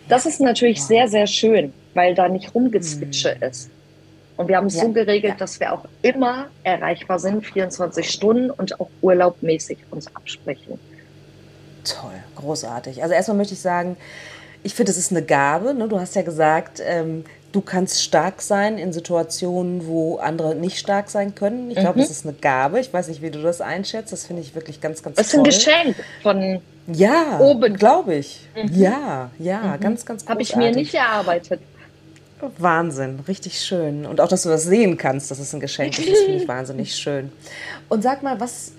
[0.09, 3.49] Das ist natürlich sehr, sehr schön, weil da nicht rumgezwitsche mhm.
[3.49, 3.71] ist.
[4.41, 4.85] Und wir haben es ja.
[4.85, 10.81] so geregelt, dass wir auch immer erreichbar sind, 24 Stunden und auch urlaubmäßig uns absprechen.
[11.85, 13.03] Toll, großartig.
[13.03, 13.99] Also erstmal möchte ich sagen,
[14.63, 15.75] ich finde, es ist eine Gabe.
[15.75, 15.89] Ne?
[15.89, 21.11] Du hast ja gesagt, ähm, du kannst stark sein in Situationen, wo andere nicht stark
[21.11, 21.71] sein können.
[21.71, 22.05] Ich glaube, mhm.
[22.05, 22.81] das ist eine Gabe.
[22.81, 24.11] Ich weiß nicht, wie du das einschätzt.
[24.11, 25.43] Das finde ich wirklich ganz, ganz das toll.
[25.45, 27.77] Das ist ein Geschenk von ja, oben.
[27.77, 28.41] Glaube ich.
[28.57, 28.71] Mhm.
[28.73, 29.81] Ja, ja, mhm.
[29.81, 31.61] ganz, ganz Habe ich mir nicht erarbeitet.
[32.59, 34.07] Wahnsinn, richtig schön.
[34.07, 35.97] Und auch, dass du das sehen kannst, das ist ein Geschenk.
[35.97, 37.33] Das finde ich wahnsinnig schön.
[37.89, 38.73] Und sag mal, was,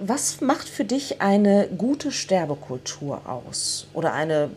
[0.00, 3.86] was macht für dich eine gute Sterbekultur aus?
[3.92, 4.50] Oder eine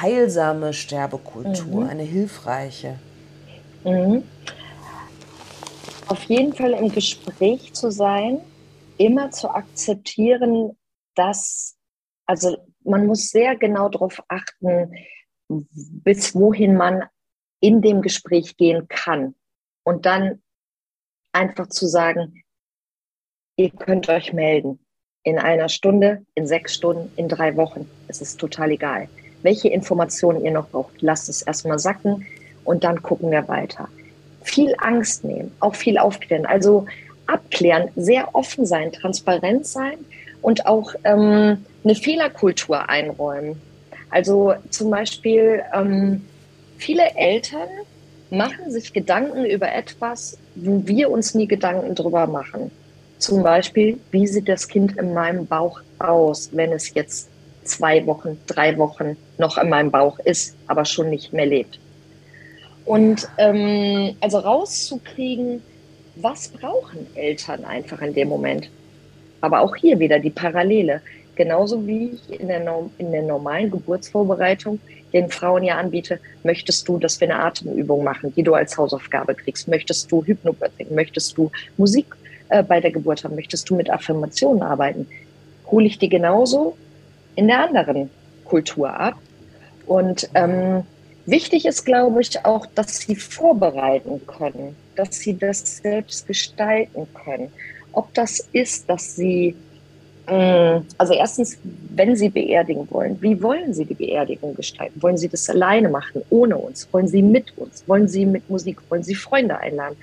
[0.00, 1.88] heilsame Sterbekultur, mhm.
[1.88, 2.98] eine hilfreiche?
[3.84, 4.22] Mhm.
[6.06, 8.40] Auf jeden Fall im Gespräch zu sein,
[8.96, 10.76] immer zu akzeptieren,
[11.14, 11.76] dass,
[12.26, 14.92] also man muss sehr genau darauf achten,
[15.48, 17.04] bis wohin man
[17.60, 19.34] in dem Gespräch gehen kann.
[19.84, 20.42] Und dann
[21.32, 22.42] einfach zu sagen,
[23.56, 24.78] ihr könnt euch melden.
[25.24, 27.88] In einer Stunde, in sechs Stunden, in drei Wochen.
[28.06, 29.08] Es ist total egal.
[29.42, 32.26] Welche Informationen ihr noch braucht, lasst es erstmal sacken
[32.64, 33.88] und dann gucken wir weiter.
[34.42, 36.46] Viel Angst nehmen, auch viel aufklären.
[36.46, 36.86] Also
[37.26, 39.98] abklären, sehr offen sein, transparent sein
[40.40, 43.60] und auch ähm, eine Fehlerkultur einräumen.
[44.10, 46.24] Also zum Beispiel ähm,
[46.78, 47.68] viele Eltern
[48.30, 52.70] machen sich Gedanken über etwas, wo wir uns nie Gedanken drüber machen.
[53.18, 57.28] Zum Beispiel, wie sieht das Kind in meinem Bauch aus, wenn es jetzt
[57.64, 61.78] zwei Wochen, drei Wochen noch in meinem Bauch ist, aber schon nicht mehr lebt.
[62.84, 65.62] Und ähm, also rauszukriegen,
[66.16, 68.70] was brauchen Eltern einfach in dem Moment.
[69.40, 71.02] Aber auch hier wieder die Parallele.
[71.34, 72.62] Genauso wie ich in der,
[72.98, 74.80] in der normalen Geburtsvorbereitung
[75.12, 79.34] den Frauen ja anbiete, möchtest du, dass wir eine Atemübung machen, die du als Hausaufgabe
[79.34, 79.68] kriegst?
[79.68, 80.94] Möchtest du Hypnobirthing?
[80.94, 82.06] Möchtest du Musik
[82.48, 83.34] äh, bei der Geburt haben?
[83.34, 85.06] Möchtest du mit Affirmationen arbeiten?
[85.70, 86.76] Hole ich die genauso
[87.36, 88.10] in der anderen
[88.44, 89.14] Kultur ab?
[89.86, 90.82] Und ähm,
[91.24, 97.50] wichtig ist, glaube ich, auch, dass sie vorbereiten können, dass sie das selbst gestalten können.
[97.92, 99.56] Ob das ist, dass sie
[100.98, 101.58] also erstens,
[101.94, 105.00] wenn Sie beerdigen wollen, wie wollen Sie die Beerdigung gestalten?
[105.02, 106.86] Wollen Sie das alleine machen, ohne uns?
[106.92, 107.82] Wollen Sie mit uns?
[107.86, 108.78] Wollen Sie mit Musik?
[108.90, 109.96] Wollen Sie Freunde einladen?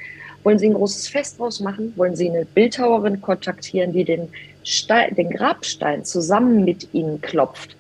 [0.44, 1.94] Wollen Sie ein großes Fest draus machen?
[1.96, 4.30] Wollen Sie eine Bildhauerin kontaktieren, die den,
[4.64, 7.76] Stein, den Grabstein zusammen mit Ihnen klopft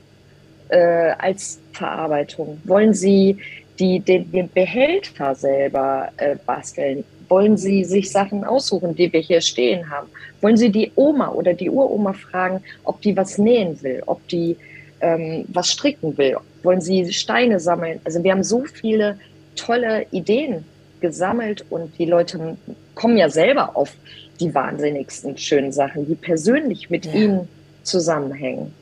[0.69, 2.62] äh, als Verarbeitung?
[2.65, 3.38] Wollen Sie
[3.79, 7.03] die, den, den Behälter selber äh, basteln?
[7.29, 10.07] Wollen Sie sich Sachen aussuchen, die wir hier stehen haben?
[10.41, 14.57] Wollen Sie die Oma oder die Uroma fragen, ob die was nähen will, ob die
[15.01, 16.38] ähm, was stricken will?
[16.63, 17.99] Wollen Sie Steine sammeln?
[18.03, 19.17] Also wir haben so viele
[19.55, 20.65] tolle Ideen
[21.01, 22.57] gesammelt und die Leute
[22.95, 23.93] kommen ja selber auf
[24.39, 27.13] die wahnsinnigsten schönen Sachen, die persönlich mit ja.
[27.13, 27.47] ihnen
[27.83, 28.73] zusammenhängen.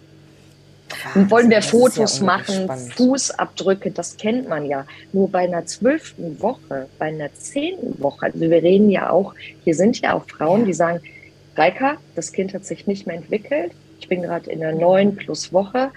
[1.15, 2.69] Und wollen wir Fotos ja machen.
[2.95, 4.85] Fußabdrücke, das kennt man ja.
[5.11, 9.75] Nur bei einer zwölften Woche, bei einer zehnten Woche, also wir reden ja auch, hier
[9.75, 10.65] sind ja auch Frauen, ja.
[10.67, 11.01] die sagen,
[11.55, 15.53] Reika, das Kind hat sich nicht mehr entwickelt, ich bin gerade in der neun plus
[15.53, 15.91] Woche,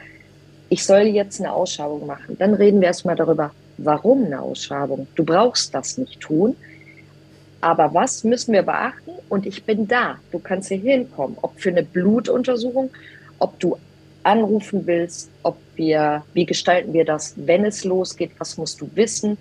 [0.68, 2.36] ich soll jetzt eine Ausschabung machen.
[2.38, 5.06] Dann reden wir erstmal darüber, warum eine Ausschabung.
[5.14, 6.56] Du brauchst das nicht tun.
[7.60, 9.12] Aber was müssen wir beachten?
[9.28, 10.18] Und ich bin da.
[10.30, 11.36] Du kannst hier hinkommen.
[11.42, 12.90] Ob für eine Blutuntersuchung,
[13.38, 13.76] ob du
[14.26, 19.38] anrufen willst, ob wir, wie gestalten wir das, wenn es losgeht, was musst du wissen,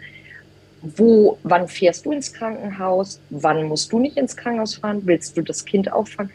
[0.82, 5.42] wo, wann fährst du ins Krankenhaus, wann musst du nicht ins Krankenhaus fahren, willst du
[5.42, 6.32] das Kind auffangen?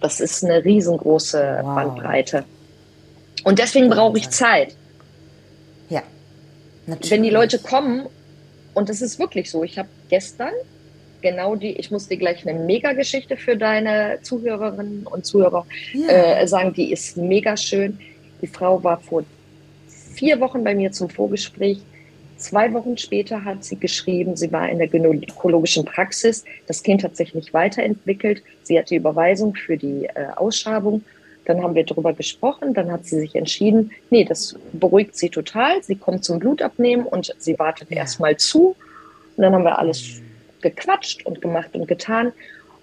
[0.00, 1.74] Das ist eine riesengroße wow.
[1.74, 2.44] Bandbreite.
[3.44, 4.76] Und deswegen brauche ich Zeit.
[5.88, 6.02] Ja.
[6.86, 7.10] Natürlich.
[7.12, 8.06] Wenn die Leute kommen,
[8.74, 10.52] und das ist wirklich so, ich habe gestern
[11.22, 16.40] genau die, ich muss dir gleich eine Mega-Geschichte für deine Zuhörerinnen und Zuhörer yeah.
[16.40, 17.98] äh, sagen, die ist mega schön.
[18.42, 19.24] Die Frau war vor
[20.14, 21.78] vier Wochen bei mir zum Vorgespräch.
[22.36, 26.44] Zwei Wochen später hat sie geschrieben, sie war in der gynäkologischen Praxis.
[26.66, 28.42] Das Kind hat sich nicht weiterentwickelt.
[28.62, 31.02] Sie hat die Überweisung für die äh, Ausschabung.
[31.46, 32.74] Dann haben wir darüber gesprochen.
[32.74, 35.82] Dann hat sie sich entschieden, nee, das beruhigt sie total.
[35.82, 37.98] Sie kommt zum Blutabnehmen und sie wartet ja.
[37.98, 38.76] erstmal zu.
[39.36, 40.20] Und dann haben wir alles
[40.60, 42.32] gequatscht und gemacht und getan.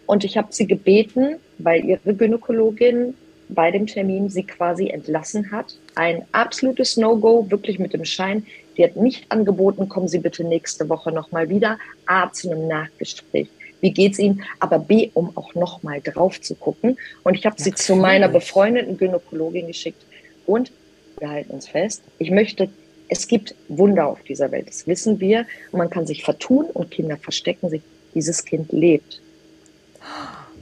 [0.05, 3.15] Und ich habe sie gebeten, weil ihre Gynäkologin
[3.49, 5.77] bei dem Termin sie quasi entlassen hat.
[5.95, 8.45] Ein absolutes No-Go, wirklich mit dem Schein.
[8.77, 11.77] Die hat nicht angeboten, kommen Sie bitte nächste Woche nochmal wieder.
[12.05, 13.47] A, zu einem Nachgespräch.
[13.81, 14.43] Wie geht's Ihnen?
[14.59, 16.97] Aber B, um auch nochmal drauf zu gucken.
[17.23, 20.01] Und ich habe ja, sie zu meiner befreundeten Gynäkologin geschickt.
[20.45, 20.71] Und
[21.19, 22.69] wir halten uns fest, ich möchte,
[23.13, 25.45] es gibt Wunder auf dieser Welt, das wissen wir.
[25.71, 27.83] Und man kann sich vertun und Kinder verstecken sich.
[28.15, 29.21] Dieses Kind lebt.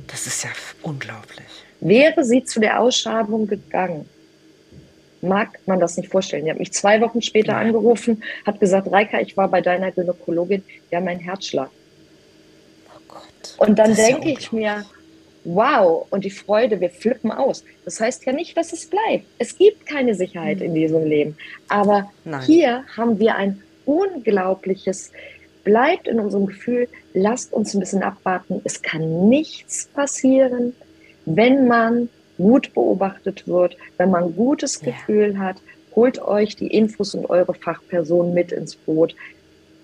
[0.07, 0.49] Das ist ja
[0.81, 1.47] unglaublich.
[1.79, 4.07] Wäre sie zu der Ausschabung gegangen,
[5.21, 6.43] mag man das nicht vorstellen.
[6.43, 10.63] Die hat mich zwei Wochen später angerufen, hat gesagt, Reika, ich war bei deiner Gynäkologin,
[10.89, 11.69] wir haben einen Herzschlag.
[12.89, 14.85] Oh Gott, und dann denke ja ich mir,
[15.43, 17.63] wow, und die Freude, wir flippen aus.
[17.85, 19.25] Das heißt ja nicht, dass es bleibt.
[19.39, 20.65] Es gibt keine Sicherheit mhm.
[20.65, 21.37] in diesem Leben.
[21.67, 22.41] Aber Nein.
[22.41, 25.11] hier haben wir ein unglaubliches,
[25.63, 28.61] bleibt in unserem Gefühl, lasst uns ein bisschen abwarten.
[28.63, 30.73] Es kann nichts passieren
[31.25, 35.39] wenn man gut beobachtet wird, wenn man ein gutes Gefühl ja.
[35.39, 35.57] hat,
[35.95, 39.15] holt euch die Infos und eure Fachperson mit ins Boot.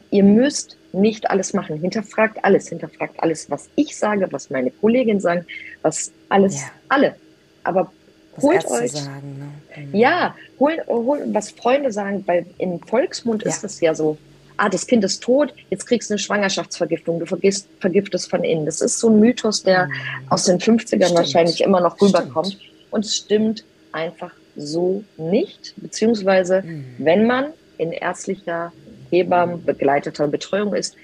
[0.10, 1.80] Ihr müsst nicht alles machen.
[1.80, 2.70] Hinterfragt alles.
[2.70, 5.46] Hinterfragt alles, was ich sage, was meine Kollegin sagen,
[5.82, 6.72] was alles, ja.
[6.90, 7.16] alle.
[7.64, 7.92] Aber
[8.36, 8.92] was holt Ärzte euch.
[8.92, 9.84] Sagen, ne?
[9.86, 9.96] mhm.
[9.96, 13.50] Ja, hol, hol, was Freunde sagen, weil im Volksmund ja.
[13.50, 14.18] ist es ja so
[14.58, 18.66] ah, das Kind ist tot, jetzt kriegst du eine Schwangerschaftsvergiftung, du vergisst, vergiftest von innen.
[18.66, 19.92] Das ist so ein Mythos, der mhm.
[20.30, 21.16] aus den 50ern stimmt.
[21.16, 22.54] wahrscheinlich immer noch rüberkommt.
[22.54, 22.64] Stimmt.
[22.92, 26.86] Und es stimmt einfach so nicht, beziehungsweise mhm.
[26.98, 27.46] wenn man
[27.78, 28.74] in ärztlicher
[29.10, 30.96] Hebammen begleiteter Betreuung ist,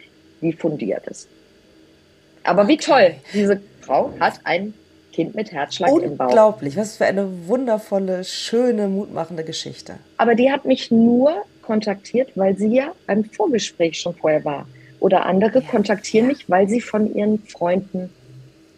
[0.41, 1.27] wie fundiert ist.
[2.43, 4.73] Aber wie toll, diese Frau hat ein
[5.13, 6.27] Kind mit Herzschlag im Bauch.
[6.27, 9.95] Unglaublich, was für eine wundervolle, schöne, mutmachende Geschichte.
[10.17, 14.67] Aber die hat mich nur kontaktiert, weil sie ja beim Vorgespräch schon vorher war.
[14.99, 16.33] Oder andere ja, kontaktieren ja.
[16.33, 18.09] mich, weil sie von ihren Freunden,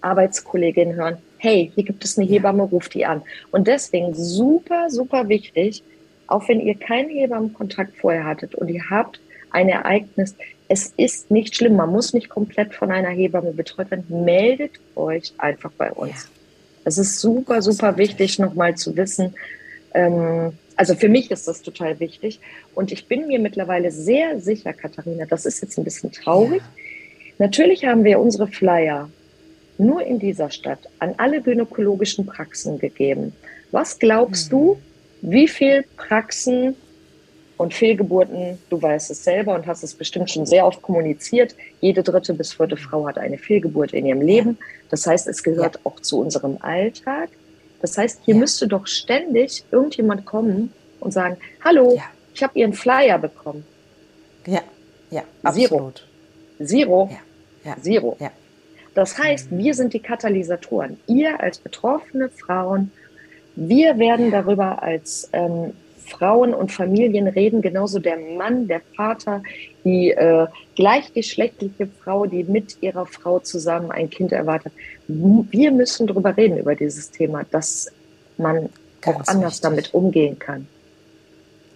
[0.02, 3.24] Arbeitskolleginnen hören, hey, hier gibt es eine Hebamme, ruft die an.
[3.52, 5.84] Und deswegen super, super wichtig,
[6.28, 9.20] auch wenn ihr keinen Hebammenkontakt vorher hattet und ihr habt
[9.52, 10.36] ein Ereignis,
[10.68, 15.34] es ist nicht schlimm, man muss nicht komplett von einer Hebamme betreut werden, meldet euch
[15.38, 16.30] einfach bei uns.
[16.84, 19.36] Es ist super, super wichtig, nochmal zu wissen,
[19.94, 22.40] ähm, also für mich ist das total wichtig.
[22.74, 26.62] Und ich bin mir mittlerweile sehr sicher, Katharina, das ist jetzt ein bisschen traurig.
[26.62, 27.46] Ja.
[27.46, 29.10] Natürlich haben wir unsere Flyer
[29.78, 33.34] nur in dieser Stadt an alle gynäkologischen Praxen gegeben.
[33.72, 34.58] Was glaubst mhm.
[34.58, 34.78] du,
[35.22, 36.76] wie viele Praxen
[37.58, 42.04] und Fehlgeburten, du weißt es selber und hast es bestimmt schon sehr oft kommuniziert, jede
[42.04, 44.58] dritte bis vierte Frau hat eine Fehlgeburt in ihrem Leben.
[44.90, 45.82] Das heißt, es gehört ja.
[45.86, 47.30] auch zu unserem Alltag.
[47.82, 48.40] Das heißt, hier ja.
[48.40, 52.04] müsste doch ständig irgendjemand kommen und sagen, hallo, ja.
[52.34, 53.66] ich habe Ihren Flyer bekommen.
[54.46, 54.62] Ja,
[55.10, 56.06] ja, absolut.
[56.64, 57.10] Zero.
[57.12, 57.72] Ja.
[57.72, 57.82] Ja.
[57.82, 58.18] Zero.
[58.94, 60.98] Das heißt, wir sind die Katalysatoren.
[61.08, 62.92] Ihr als betroffene Frauen,
[63.56, 65.74] wir werden darüber als ähm,
[66.06, 69.42] Frauen und Familien reden, genauso der Mann, der Vater,
[69.84, 74.74] die äh, gleichgeschlechtliche Frau, die mit ihrer Frau zusammen ein Kind erwartet.
[75.08, 77.92] Wir müssen darüber reden, über dieses Thema, dass
[78.38, 78.70] man
[79.02, 79.62] Ganz auch anders wichtig.
[79.62, 80.68] damit umgehen kann.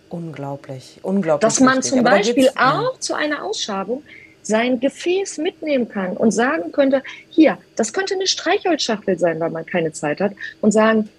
[0.10, 1.42] Unglaublich, unglaublich.
[1.42, 4.04] Dass man zum Beispiel auch zu einer Ausschabung
[4.42, 9.66] sein Gefäß mitnehmen kann und sagen könnte, hier, das könnte eine Streichholzschachtel sein, weil man
[9.66, 11.10] keine Zeit hat, und sagen,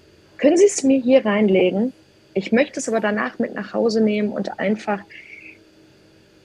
[0.41, 1.93] können Sie es mir hier reinlegen?
[2.35, 5.01] Ich möchte es aber danach mit nach Hause nehmen und einfach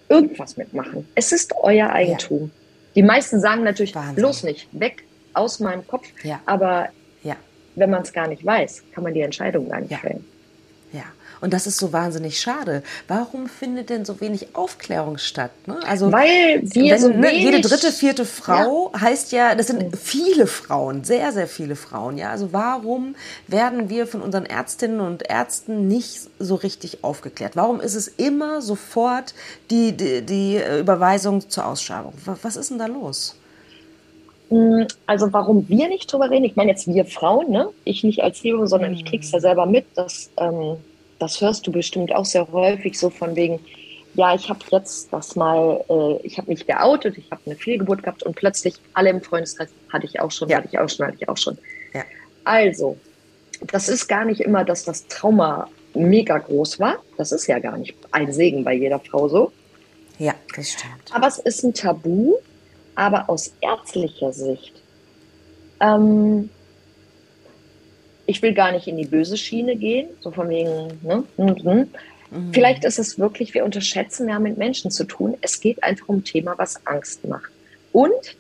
[0.10, 1.08] irgendwas mitmachen.
[1.16, 2.44] Es ist euer Eigentum.
[2.44, 2.50] Ja.
[2.96, 4.16] Die meisten sagen natürlich, Wahnsinn.
[4.16, 5.04] bloß nicht, weg
[5.34, 6.08] aus meinem Kopf.
[6.24, 6.42] Ja.
[6.46, 6.90] Aber
[7.24, 7.36] ja.
[7.76, 10.26] wenn man es gar nicht weiß, kann man die Entscheidung gar nicht fällen.
[10.92, 11.04] Ja.
[11.42, 12.82] Und das ist so wahnsinnig schade.
[13.08, 15.52] Warum findet denn so wenig Aufklärung statt?
[15.68, 15.80] Ne?
[15.86, 19.02] Also, Weil wir wenn, so ne, jede dritte, vierte Frau ja.
[19.02, 22.18] heißt ja, das sind viele Frauen, sehr, sehr viele Frauen.
[22.18, 23.16] Ja, also warum
[23.48, 27.56] werden wir von unseren Ärztinnen und Ärzten nicht so richtig aufgeklärt?
[27.56, 29.34] Warum ist es immer sofort
[29.70, 32.14] die, die, die Überweisung zur Ausschreibung?
[32.42, 33.36] Was ist denn da los?
[34.50, 37.70] Hm, also warum wir nicht drüber reden, ich meine jetzt wir Frauen, ne?
[37.84, 40.78] ich nicht als Hebamme, sondern ich krieg's ja selber mit, dass ähm,
[41.20, 43.60] das hörst du bestimmt auch sehr häufig so von wegen,
[44.14, 48.04] ja, ich habe jetzt das mal, äh, ich habe mich geoutet, ich habe eine Fehlgeburt
[48.04, 50.58] gehabt und plötzlich alle im Freundeskreis hatte ich auch schon, ja.
[50.58, 51.58] hatte ich auch schon, hatte ich auch schon.
[51.94, 52.04] Ja.
[52.44, 52.98] Also,
[53.72, 56.98] das ist gar nicht immer, dass das Trauma mega groß war.
[57.18, 59.52] Das ist ja gar nicht ein Segen bei jeder Frau so.
[60.20, 61.12] Ja, das stimmt.
[61.12, 62.36] Aber es ist ein Tabu.
[62.96, 64.74] Aber aus ärztlicher Sicht,
[65.80, 66.50] ähm,
[68.26, 71.24] ich will gar nicht in die böse Schiene gehen, so von wegen, ne?
[71.38, 71.88] Mhm.
[72.32, 72.54] Mhm.
[72.54, 75.38] Vielleicht ist es wirklich, wir unterschätzen, wir haben mit Menschen zu tun.
[75.42, 77.52] Es geht einfach um ein Thema, was Angst macht.
[77.92, 78.36] Und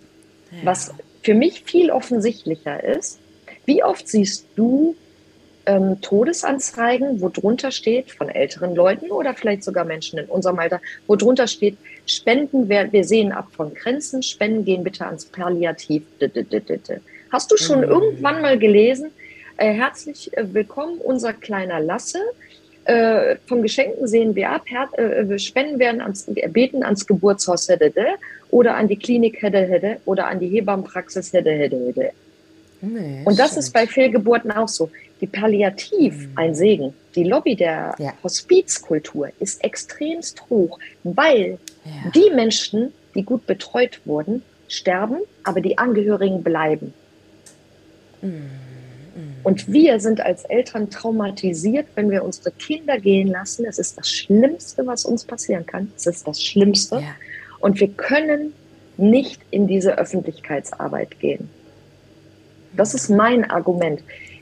[0.52, 0.58] ja.
[0.64, 3.20] was für mich viel offensichtlicher ist,
[3.66, 4.96] wie oft siehst du
[5.66, 10.82] ähm, Todesanzeigen, wo drunter steht, von älteren Leuten oder vielleicht sogar Menschen in unserem Alter,
[11.08, 16.04] wo drunter steht, Spenden, wir, wir sehen ab von Grenzen, Spenden gehen bitte ans Palliativ.
[17.32, 17.90] Hast du schon mhm.
[17.90, 19.12] irgendwann mal gelesen,
[19.58, 22.20] äh, herzlich äh, willkommen, unser kleiner Lasse.
[22.86, 27.92] Äh, vom Geschenken sehen wir ab, her, äh, spenden werden ans, beten ans Geburtshaus hätte,
[28.52, 32.12] oder an die Klinik hätte, hätte, oder an die Hebammenpraxis hätte, hätte, hätte.
[32.82, 33.64] Nee, und das stimmt.
[33.64, 34.92] ist bei Fehlgeburten auch so.
[35.22, 36.32] Die Palliativ, mhm.
[36.36, 36.94] ein Segen.
[37.16, 38.14] Die Lobby der ja.
[38.22, 42.12] Hospizkultur ist extremst hoch, weil ja.
[42.14, 46.94] die Menschen, die gut betreut wurden, sterben, aber die Angehörigen bleiben.
[48.22, 48.50] Mhm.
[49.44, 53.66] Und wir sind als Eltern traumatisiert, wenn wir unsere Kinder gehen lassen.
[53.66, 55.92] Es ist das Schlimmste, was uns passieren kann.
[55.96, 56.98] Es ist das Schlimmste.
[56.98, 57.16] Ja.
[57.60, 58.54] Und wir können
[58.98, 61.50] nicht in diese Öffentlichkeitsarbeit gehen.
[62.76, 64.02] Das ist mein Argument.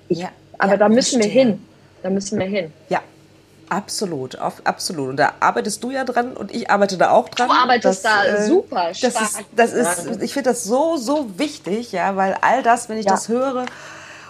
[0.09, 1.35] Ich, ja, aber ja, da müssen verstehe.
[1.35, 1.59] wir hin.
[2.01, 2.71] Da müssen wir hin.
[2.89, 3.03] Ja,
[3.73, 5.09] Absolut, auf, absolut.
[5.09, 7.49] Und da arbeitest du ja dran und ich arbeite da auch dran.
[7.49, 9.13] Du arbeitest das, da äh, super stark.
[9.55, 12.97] Das ist, das ist, ich finde das so, so wichtig, ja, weil all das, wenn
[12.97, 13.11] ich ja.
[13.11, 13.65] das höre,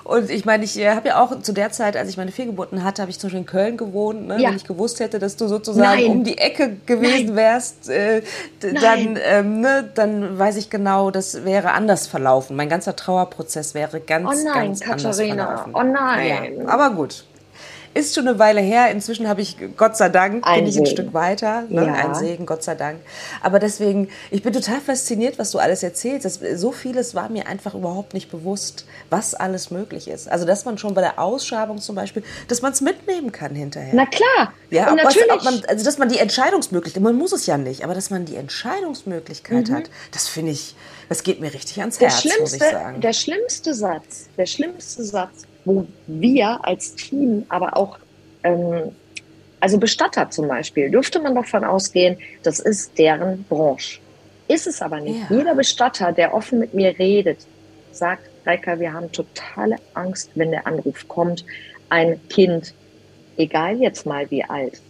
[0.03, 2.84] und ich meine, ich äh, habe ja auch zu der Zeit, als ich meine Fehlgeburten
[2.84, 4.27] hatte, habe ich zum Beispiel in Köln gewohnt.
[4.27, 4.41] Ne?
[4.41, 4.49] Ja.
[4.49, 6.12] Wenn ich gewusst hätte, dass du sozusagen Nein.
[6.12, 7.36] um die Ecke gewesen Nein.
[7.36, 8.21] wärst, äh,
[8.60, 12.56] dann, ähm, ne, dann weiß ich genau, das wäre anders verlaufen.
[12.58, 15.47] Mein ganzer Trauerprozess wäre ganz, oh nein, ganz Katharina.
[15.47, 15.75] anders verlaufen.
[15.75, 16.56] Oh nein.
[16.58, 17.23] Naja, aber gut
[17.93, 18.91] ist schon eine Weile her.
[18.91, 21.63] Inzwischen habe ich, Gott sei Dank, ein bin ich ein Stück weiter.
[21.69, 21.86] Ne?
[21.86, 21.93] Ja.
[21.93, 22.99] Ein Segen, Gott sei Dank.
[23.41, 26.25] Aber deswegen, ich bin total fasziniert, was du alles erzählst.
[26.25, 30.29] Das, so vieles war mir einfach überhaupt nicht bewusst, was alles möglich ist.
[30.29, 33.93] Also, dass man schon bei der Ausschabung zum Beispiel, dass man es mitnehmen kann hinterher.
[33.93, 34.53] Na klar.
[34.69, 35.29] Ja, Und natürlich.
[35.29, 38.25] Was, man, also, dass man die Entscheidungsmöglichkeit, man muss es ja nicht, aber dass man
[38.25, 39.75] die Entscheidungsmöglichkeit mhm.
[39.75, 40.75] hat, das finde ich,
[41.10, 43.01] das geht mir richtig ans der Herz, muss ich sagen.
[43.01, 47.99] Der schlimmste Satz, der schlimmste Satz, wo wir als Team, aber auch,
[48.43, 48.91] ähm,
[49.60, 53.99] also Bestatter zum Beispiel, dürfte man davon ausgehen, das ist deren Branche.
[54.47, 55.30] Ist es aber nicht.
[55.30, 55.38] Ja.
[55.38, 57.39] Jeder Bestatter, der offen mit mir redet,
[57.91, 61.45] sagt, Reika, wir haben totale Angst, wenn der Anruf kommt,
[61.89, 62.73] ein Kind,
[63.38, 64.82] egal jetzt mal wie alt,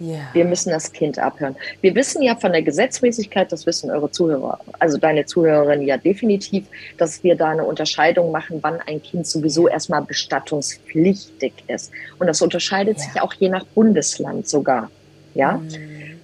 [0.00, 0.18] ja.
[0.32, 1.56] Wir müssen das Kind abhören.
[1.80, 6.66] Wir wissen ja von der Gesetzmäßigkeit, das wissen eure Zuhörer, also deine Zuhörerinnen ja definitiv,
[6.98, 11.92] dass wir da eine Unterscheidung machen, wann ein Kind sowieso erstmal bestattungspflichtig ist.
[12.18, 13.04] Und das unterscheidet ja.
[13.04, 14.90] sich auch je nach Bundesland sogar.
[15.34, 15.68] Ja, mhm.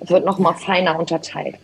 [0.00, 0.58] es wird nochmal ja.
[0.58, 1.56] feiner unterteilt.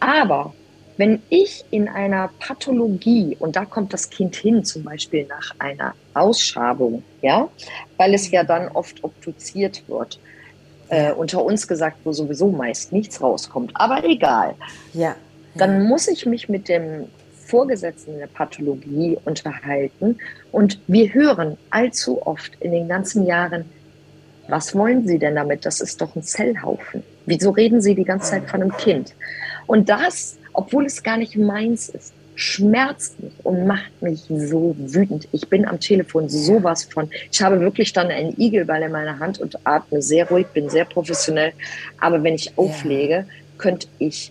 [0.00, 0.54] Aber
[0.98, 5.94] wenn ich in einer Pathologie, und da kommt das Kind hin, zum Beispiel nach einer
[6.12, 7.48] Ausschabung, ja,
[7.96, 10.18] weil es ja dann oft obduziert wird,
[10.88, 13.72] äh, unter uns gesagt, wo sowieso meist nichts rauskommt.
[13.74, 14.54] Aber egal.
[14.92, 15.00] Ja.
[15.00, 15.16] ja.
[15.54, 17.06] Dann muss ich mich mit dem
[17.48, 20.18] Vorgesetzten der Pathologie unterhalten.
[20.52, 23.64] Und wir hören allzu oft in den ganzen Jahren,
[24.48, 25.66] was wollen Sie denn damit?
[25.66, 27.02] Das ist doch ein Zellhaufen.
[27.26, 29.14] Wieso reden Sie die ganze Zeit von einem Kind?
[29.66, 35.26] Und das, obwohl es gar nicht meins ist, schmerzt mich und macht mich so wütend.
[35.32, 37.10] Ich bin am Telefon sowas von.
[37.32, 40.84] Ich habe wirklich dann einen Igelball in meiner Hand und atme sehr ruhig, bin sehr
[40.84, 41.52] professionell.
[42.00, 43.26] Aber wenn ich auflege,
[43.58, 44.30] könnte ich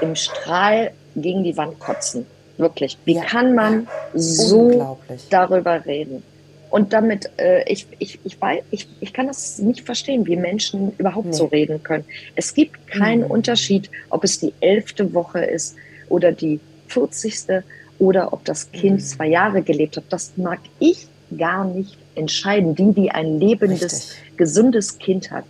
[0.00, 2.26] im Strahl gegen die Wand kotzen.
[2.58, 2.96] Wirklich.
[3.04, 3.24] Wie ja.
[3.24, 4.96] kann man so
[5.28, 6.22] darüber reden?
[6.70, 10.92] Und damit, äh, ich, ich, ich, weiß, ich, ich kann das nicht verstehen, wie Menschen
[10.96, 11.32] überhaupt nee.
[11.32, 12.04] so reden können.
[12.36, 13.32] Es gibt keinen mhm.
[13.32, 15.74] Unterschied, ob es die elfte Woche ist
[16.08, 17.64] oder die 40.
[17.98, 19.04] oder ob das Kind mhm.
[19.04, 20.04] zwei Jahre gelebt hat.
[20.10, 22.74] Das mag ich gar nicht entscheiden.
[22.74, 24.36] Die, die ein lebendes, Richtig.
[24.36, 25.44] gesundes Kind hat.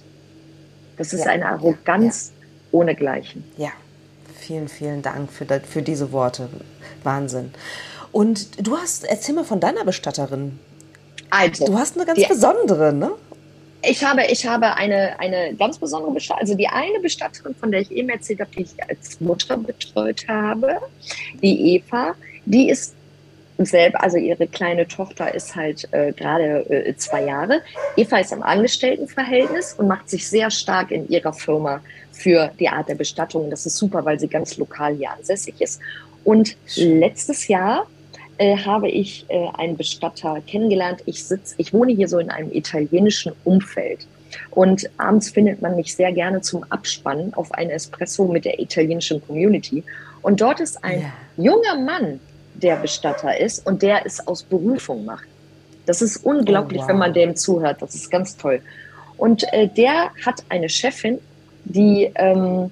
[0.97, 1.31] Das ist ja.
[1.31, 2.79] eine Arroganz ja.
[2.79, 3.45] ohnegleichen.
[3.57, 3.71] Ja,
[4.39, 6.49] vielen, vielen Dank für, für diese Worte.
[7.03, 7.51] Wahnsinn.
[8.13, 10.59] Und du hast, erzähl mal von deiner Bestatterin.
[11.29, 13.11] Also, du hast eine ganz besondere, ne?
[13.83, 17.81] Ich habe, ich habe eine, eine ganz besondere Bestatterin, also die eine Bestatterin, von der
[17.81, 20.81] ich eben erzählt habe, die ich als Mutter betreut habe,
[21.43, 22.15] die Eva,
[22.45, 22.95] die ist
[23.59, 27.63] selber, also ihre kleine Tochter ist halt äh, gerade äh, zwei Jahre.
[27.97, 31.81] Eva ist im Angestelltenverhältnis und macht sich sehr stark in ihrer Firma
[32.13, 33.51] für die Art der Bestattung.
[33.51, 35.81] Das ist super, weil sie ganz lokal hier ansässig ist.
[36.25, 37.87] Und letztes Jahr
[38.39, 41.03] äh, habe ich äh, einen Bestatter kennengelernt.
[41.07, 44.07] Ich sitze, ich wohne hier so in einem italienischen Umfeld.
[44.51, 49.25] Und abends findet man mich sehr gerne zum Abspannen auf ein Espresso mit der italienischen
[49.27, 49.83] Community.
[50.23, 51.13] Und dort ist ein ja.
[51.45, 52.21] junger Mann,
[52.55, 55.27] der Bestatter ist und der es aus Berufung macht.
[55.87, 56.89] Das ist unglaublich, oh, wow.
[56.89, 57.81] wenn man dem zuhört.
[57.81, 58.61] Das ist ganz toll.
[59.17, 61.19] Und äh, der hat eine Chefin,
[61.65, 62.71] die ähm,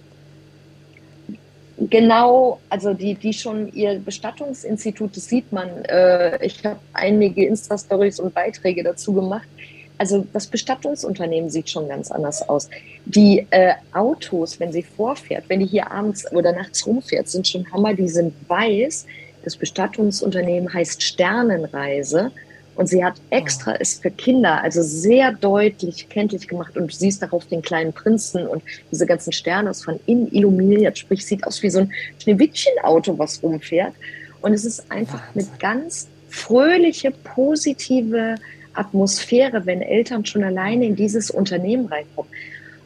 [1.79, 5.68] genau, also die, die schon ihr Bestattungsinstitut, das sieht man.
[5.85, 9.49] Äh, ich habe einige Insta-Stories und Beiträge dazu gemacht.
[9.97, 12.68] Also das Bestattungsunternehmen sieht schon ganz anders aus.
[13.05, 17.70] Die äh, Autos, wenn sie vorfährt, wenn die hier abends oder nachts rumfährt, sind schon
[17.72, 17.95] Hammer.
[17.95, 19.07] Die sind weiß
[19.45, 22.33] das Bestattungsunternehmen heißt Sternenreise
[22.77, 27.22] und sie hat extra ist für Kinder, also sehr deutlich kenntlich gemacht und du siehst
[27.22, 31.62] darauf den kleinen Prinzen und diese ganzen Sterne ist von innen illuminiert, sprich sieht aus
[31.62, 33.95] wie so ein Schneewittchenauto, was rumfährt
[34.41, 35.49] und es ist einfach Wahnsinn.
[35.51, 38.37] eine ganz fröhliche, positive
[38.75, 42.31] Atmosphäre, wenn Eltern schon alleine in dieses Unternehmen reinkommen.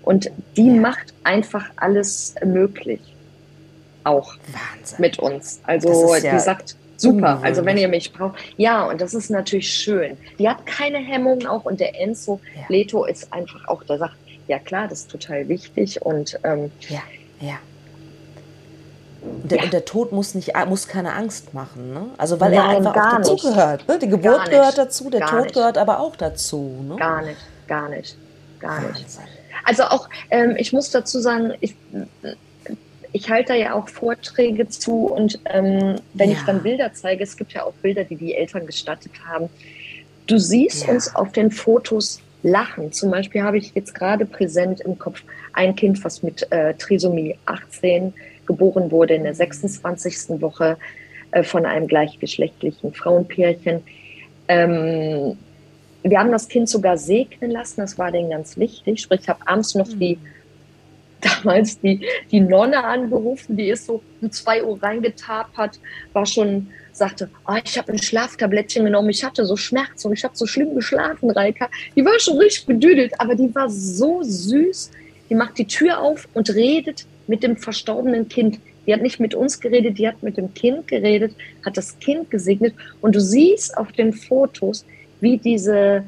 [0.02, 0.74] Und die ja.
[0.74, 3.00] macht einfach alles möglich
[4.04, 4.96] auch Wahnsinn.
[5.00, 5.60] mit uns.
[5.64, 8.38] Also ja die sagt, super, also wenn ihr mich braucht.
[8.56, 10.16] Ja, und das ist natürlich schön.
[10.38, 12.62] Die hat keine Hemmungen auch und der Enzo ja.
[12.68, 14.16] Leto ist einfach auch, der sagt,
[14.48, 17.02] ja klar, das ist total wichtig und ähm, ja,
[17.40, 17.58] ja.
[19.20, 19.64] Und der, ja.
[19.64, 22.06] und der, Tod muss nicht muss keine Angst machen, ne?
[22.18, 23.88] Also weil Nein, er einfach auch dazugehört.
[23.88, 23.98] Ne?
[23.98, 25.54] Die Geburt gehört dazu, der gar Tod nicht.
[25.54, 26.84] gehört aber auch dazu.
[26.88, 26.96] Ne?
[26.96, 28.16] Gar nicht, gar nicht,
[28.60, 29.02] gar Wahnsinn.
[29.02, 29.18] nicht.
[29.64, 31.74] Also auch, ähm, ich muss dazu sagen, ich,
[33.12, 36.36] ich halte da ja auch Vorträge zu und ähm, wenn ja.
[36.36, 39.48] ich dann Bilder zeige, es gibt ja auch Bilder, die die Eltern gestattet haben.
[40.26, 40.92] Du siehst ja.
[40.92, 42.92] uns auf den Fotos lachen.
[42.92, 47.36] Zum Beispiel habe ich jetzt gerade präsent im Kopf ein Kind, was mit äh, Trisomie
[47.46, 48.12] 18
[48.46, 50.40] geboren wurde in der 26.
[50.40, 50.76] Woche
[51.32, 53.82] äh, von einem gleichgeschlechtlichen Frauenpärchen.
[54.48, 55.36] Ähm,
[56.02, 59.00] wir haben das Kind sogar segnen lassen, das war denen ganz wichtig.
[59.00, 59.98] Sprich, ich habe abends noch mhm.
[59.98, 60.18] die
[61.20, 62.00] damals die,
[62.30, 65.80] die Nonne angerufen, die ist so um zwei Uhr reingetapert,
[66.12, 70.24] war schon, sagte, oh, ich habe ein Schlaftablettchen genommen, ich hatte so Schmerzen und ich
[70.24, 71.68] habe so schlimm geschlafen, Reika.
[71.96, 74.90] Die war schon richtig bedüdelt, aber die war so süß.
[75.30, 78.58] Die macht die Tür auf und redet mit dem verstorbenen Kind.
[78.86, 82.30] Die hat nicht mit uns geredet, die hat mit dem Kind geredet, hat das Kind
[82.30, 82.74] gesegnet.
[83.02, 84.86] Und du siehst auf den Fotos,
[85.20, 86.04] wie diese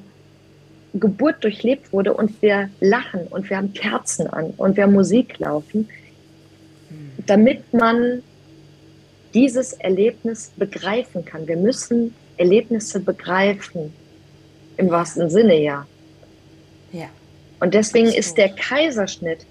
[0.94, 5.38] Geburt durchlebt wurde und wir lachen und wir haben Kerzen an und wir haben Musik
[5.38, 5.88] laufen,
[7.26, 8.22] damit man
[9.34, 11.46] dieses Erlebnis begreifen kann.
[11.46, 13.92] Wir müssen Erlebnisse begreifen,
[14.76, 15.86] im wahrsten Sinne ja.
[16.92, 17.08] Ja.
[17.60, 19.46] Und deswegen ist der Kaiserschnitt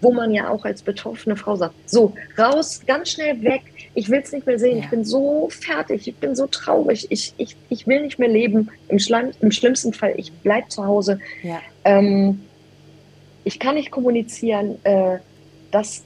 [0.00, 3.62] wo man ja auch als betroffene Frau sagt, so, raus, ganz schnell weg,
[3.94, 4.84] ich will es nicht mehr sehen, ja.
[4.84, 8.70] ich bin so fertig, ich bin so traurig, ich, ich, ich will nicht mehr leben,
[8.88, 11.18] im, Schleim, im schlimmsten Fall, ich bleibe zu Hause.
[11.42, 11.60] Ja.
[11.84, 12.42] Ähm,
[13.44, 15.18] ich kann nicht kommunizieren, äh,
[15.70, 16.02] das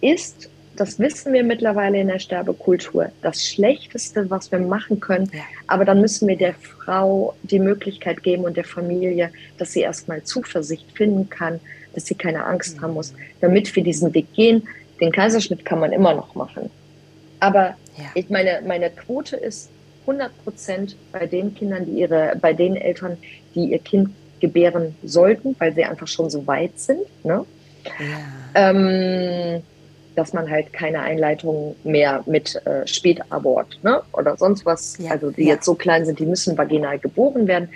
[0.00, 5.30] ist, das wissen wir mittlerweile in der Sterbekultur, das Schlechteste, was wir machen können.
[5.32, 5.40] Ja.
[5.66, 10.22] Aber dann müssen wir der Frau die Möglichkeit geben und der Familie, dass sie erstmal
[10.22, 11.60] Zuversicht finden kann,
[11.96, 14.68] dass sie keine Angst haben muss, damit wir diesen Weg gehen.
[15.00, 16.70] Den Kaiserschnitt kann man immer noch machen.
[17.40, 18.04] Aber ja.
[18.14, 19.70] ich meine, meine Quote ist
[20.02, 23.18] 100 Prozent bei den Kindern, die ihre, bei den Eltern,
[23.54, 27.44] die ihr Kind gebären sollten, weil sie einfach schon so weit sind, ne?
[27.98, 28.70] Ja.
[28.70, 29.62] Ähm,
[30.16, 34.02] dass man halt keine Einleitung mehr mit äh, Spätabort ne?
[34.12, 35.10] oder sonst was, ja.
[35.10, 37.68] also die jetzt so klein sind, die müssen vaginal geboren werden.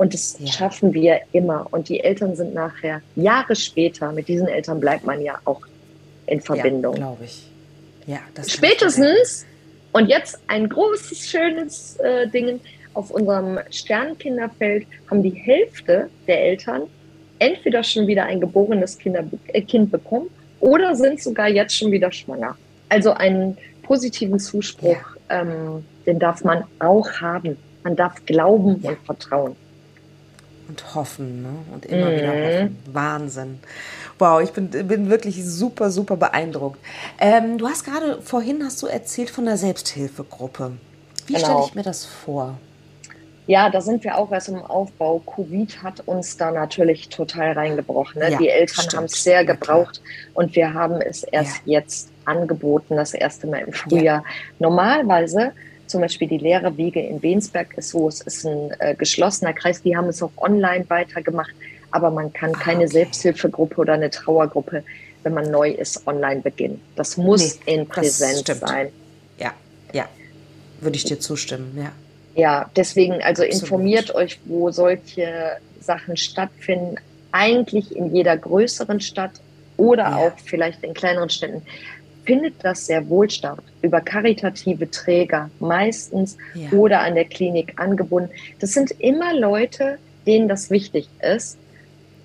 [0.00, 0.46] Und das ja.
[0.46, 1.66] schaffen wir immer.
[1.72, 5.60] Und die Eltern sind nachher, Jahre später, mit diesen Eltern bleibt man ja auch
[6.26, 6.94] in Verbindung.
[6.94, 7.50] Ja, glaube ich.
[8.06, 9.44] Ja, das Spätestens,
[9.92, 12.60] und jetzt ein großes, schönes äh, Ding,
[12.94, 16.84] auf unserem Sternkinderfeld haben die Hälfte der Eltern
[17.38, 20.30] entweder schon wieder ein geborenes Kinder, äh, Kind bekommen
[20.60, 22.56] oder sind sogar jetzt schon wieder schwanger.
[22.88, 24.96] Also einen positiven Zuspruch,
[25.28, 25.42] ja.
[25.42, 27.58] ähm, den darf man auch haben.
[27.84, 28.92] Man darf glauben ja.
[28.92, 29.56] und vertrauen
[30.70, 31.48] und hoffen ne?
[31.74, 32.16] und immer mhm.
[32.16, 32.78] wieder hoffen.
[32.92, 33.58] Wahnsinn.
[34.18, 36.78] Wow, ich bin, bin wirklich super, super beeindruckt.
[37.18, 40.72] Ähm, du hast gerade vorhin hast du erzählt von der Selbsthilfegruppe.
[41.26, 41.46] Wie genau.
[41.46, 42.58] stelle ich mir das vor?
[43.46, 45.18] Ja, da sind wir auch erst im Aufbau.
[45.26, 48.20] Covid hat uns da natürlich total reingebrochen.
[48.20, 48.30] Ne?
[48.30, 50.00] Ja, Die Eltern haben es sehr gebraucht
[50.34, 51.80] und wir haben es erst ja.
[51.80, 54.18] jetzt angeboten, das erste Mal im Frühjahr.
[54.18, 54.24] Ja.
[54.60, 55.52] Normalerweise
[55.90, 59.96] Zum Beispiel die Lehrerwiege in Wensberg ist so, es ist ein äh, geschlossener Kreis, die
[59.96, 61.52] haben es auch online weitergemacht,
[61.90, 62.92] aber man kann ah, keine okay.
[62.92, 64.84] Selbsthilfegruppe oder eine Trauergruppe,
[65.24, 66.80] wenn man neu ist, online beginnen.
[66.94, 68.90] Das muss nee, in Präsenz sein.
[69.36, 69.52] Ja,
[69.92, 70.08] ja,
[70.80, 71.90] würde ich dir zustimmen, ja.
[72.36, 73.62] Ja, deswegen, also Absolut.
[73.62, 76.94] informiert euch, wo solche Sachen stattfinden.
[77.32, 79.32] Eigentlich in jeder größeren Stadt
[79.76, 80.16] oder ja.
[80.18, 81.62] auch vielleicht in kleineren Städten
[82.30, 83.58] findet das sehr wohl statt.
[83.82, 86.70] Über karitative Träger meistens ja.
[86.70, 88.30] oder an der Klinik angebunden.
[88.60, 91.58] Das sind immer Leute, denen das wichtig ist.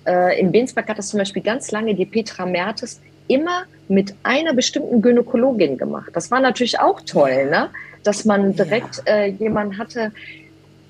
[0.06, 4.54] Äh, in Bensberg hat das zum Beispiel ganz lange die Petra Mertes immer mit einer
[4.54, 6.10] bestimmten Gynäkologin gemacht.
[6.12, 7.70] Das war natürlich auch toll, ne?
[8.04, 9.12] dass man direkt ja.
[9.12, 10.12] äh, jemanden hatte,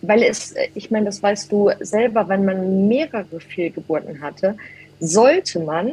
[0.03, 4.59] weil es, ich meine, das weißt du selber, wenn man mehrere Fehlgeburten hatte,
[5.01, 5.93] sollte man,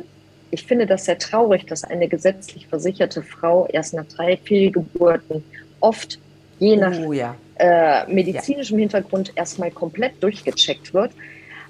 [0.54, 5.44] ich finde das sehr traurig, dass eine gesetzlich versicherte Frau erst nach drei Fehlgeburten
[5.80, 6.20] oft
[6.60, 7.36] je nach oh, ja.
[7.56, 8.84] äh, medizinischem ja.
[8.84, 11.12] Hintergrund erstmal komplett durchgecheckt wird.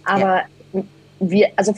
[0.04, 0.42] Aber
[1.22, 1.74] wir, also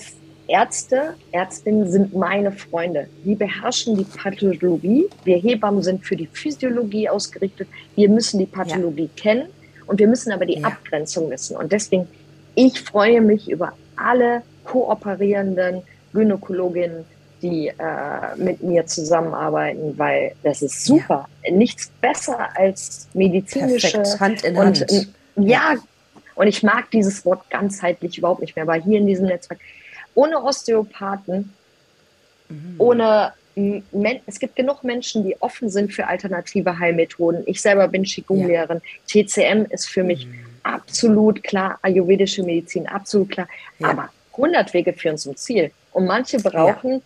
[0.48, 3.08] Ärzte, Ärztinnen sind meine Freunde.
[3.24, 5.06] Die beherrschen die Pathologie.
[5.24, 7.68] Wir Hebammen sind für die Physiologie ausgerichtet.
[7.96, 9.22] Wir müssen die Pathologie ja.
[9.22, 9.48] kennen
[9.86, 10.68] und wir müssen aber die ja.
[10.68, 11.56] Abgrenzung wissen.
[11.56, 12.08] Und deswegen,
[12.56, 15.84] ich freue mich über alle kooperierenden
[16.16, 17.06] Gynäkologinnen,
[17.42, 21.28] die äh, mit mir zusammenarbeiten, weil das ist super.
[21.44, 21.54] Ja.
[21.54, 24.20] Nichts besser als medizinische Perfekt.
[24.20, 24.92] Hand in Hand.
[25.36, 25.76] Und, ja,
[26.34, 29.60] und ich mag dieses Wort ganzheitlich überhaupt nicht mehr, aber hier in diesem Netzwerk
[30.16, 31.54] ohne Osteopathen,
[32.50, 32.76] mhm.
[32.78, 33.34] ohne
[34.26, 37.44] es gibt genug Menschen, die offen sind für alternative Heilmethoden.
[37.46, 38.82] Ich selber bin Qigong-Lehrerin.
[39.08, 39.24] Ja.
[39.24, 40.34] TCM ist für mich mhm.
[40.64, 43.48] absolut klar, ayurvedische Medizin absolut klar.
[43.80, 43.92] Ja.
[43.92, 45.72] Aber 100 Wege führen zum Ziel.
[45.96, 47.00] Und manche brauchen ja.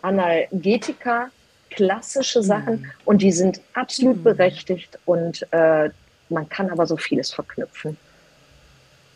[0.00, 1.28] Analgetika,
[1.68, 2.44] klassische mhm.
[2.44, 2.90] Sachen mhm.
[3.04, 4.22] und die sind absolut mhm.
[4.22, 5.90] berechtigt und äh,
[6.30, 7.98] man kann aber so vieles verknüpfen.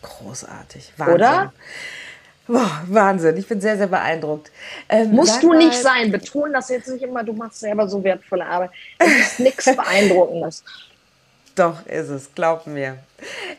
[0.02, 0.92] Großartig.
[0.98, 1.14] Wahnsinn.
[1.14, 1.52] Oder?
[2.46, 4.52] Boah, Wahnsinn, ich bin sehr, sehr beeindruckt.
[4.90, 6.12] Ähm, Musst du nicht sein.
[6.12, 8.70] Betonen das jetzt nicht immer, du machst selber so wertvolle Arbeit.
[8.98, 10.62] Es ist nichts Beeindruckendes.
[11.56, 12.98] Doch, ist es, glaub mir.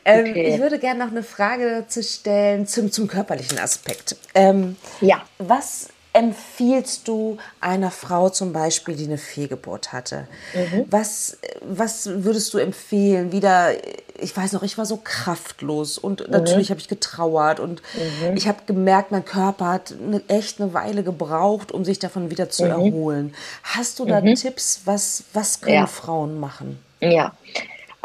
[0.05, 0.53] Ähm, okay.
[0.53, 4.15] Ich würde gerne noch eine Frage dazu stellen zum, zum körperlichen Aspekt.
[4.35, 5.23] Ähm, ja.
[5.39, 10.27] Was empfiehlst du einer Frau zum Beispiel, die eine Fehlgeburt hatte?
[10.53, 10.85] Mhm.
[10.89, 13.31] Was, was würdest du empfehlen?
[13.31, 13.71] Wieder,
[14.19, 16.31] ich weiß noch, ich war so kraftlos und mhm.
[16.31, 18.37] natürlich habe ich getrauert und mhm.
[18.37, 22.49] ich habe gemerkt, mein Körper hat eine, echt eine Weile gebraucht, um sich davon wieder
[22.49, 22.71] zu mhm.
[22.71, 23.35] erholen.
[23.63, 24.35] Hast du da mhm.
[24.35, 24.81] Tipps?
[24.85, 25.87] Was, was können ja.
[25.87, 26.79] Frauen machen?
[26.99, 27.33] Ja,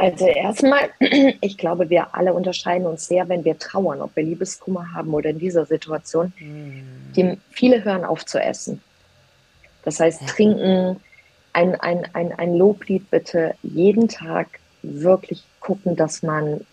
[0.02, 0.90] also erstmal,
[1.40, 5.30] ich glaube, wir alle unterscheiden uns sehr, wenn wir trauern, ob wir Liebeskummer haben oder
[5.30, 6.32] in dieser Situation.
[6.40, 6.82] Mhm.
[7.14, 8.82] Die, viele hören auf zu essen.
[9.84, 11.00] Das heißt, trinken,
[11.52, 14.48] ein, ein, ein, ein Loblied bitte jeden Tag
[14.82, 16.66] wirklich gucken, dass man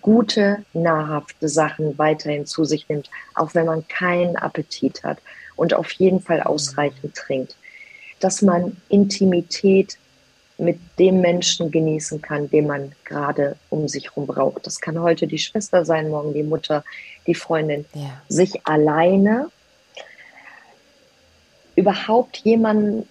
[0.00, 5.18] gute, nahrhafte Sachen weiterhin zu sich nimmt, auch wenn man keinen Appetit hat
[5.54, 7.56] und auf jeden Fall ausreichend trinkt.
[8.18, 9.98] Dass man Intimität
[10.62, 14.66] mit dem Menschen genießen kann, den man gerade um sich herum braucht.
[14.66, 16.84] Das kann heute die Schwester sein, morgen die Mutter,
[17.26, 17.84] die Freundin.
[17.94, 18.22] Ja.
[18.28, 19.50] Sich alleine
[21.74, 23.08] überhaupt jemanden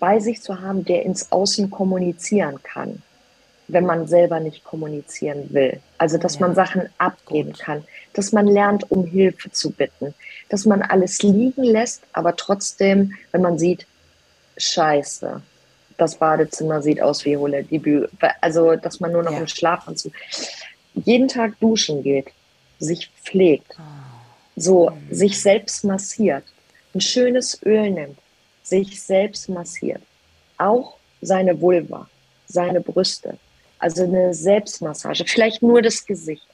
[0.00, 3.02] bei sich zu haben, der ins Außen kommunizieren kann,
[3.68, 5.80] wenn man selber nicht kommunizieren will.
[5.96, 6.40] Also, dass ja.
[6.40, 7.60] man Sachen abgeben Gut.
[7.60, 7.84] kann,
[8.14, 10.14] dass man lernt, um Hilfe zu bitten,
[10.48, 13.86] dass man alles liegen lässt, aber trotzdem, wenn man sieht,
[14.56, 15.40] scheiße,
[15.98, 18.08] das Badezimmer sieht aus wie Hole Debüt.
[18.40, 19.40] Also, dass man nur noch ja.
[19.40, 20.12] im Schlafanzug
[20.94, 22.28] jeden Tag duschen geht,
[22.78, 23.76] sich pflegt,
[24.56, 25.14] so mhm.
[25.14, 26.44] sich selbst massiert,
[26.94, 28.18] ein schönes Öl nimmt,
[28.62, 30.00] sich selbst massiert,
[30.56, 32.08] auch seine Vulva,
[32.46, 33.36] seine Brüste,
[33.78, 36.46] also eine Selbstmassage, vielleicht nur das Gesicht.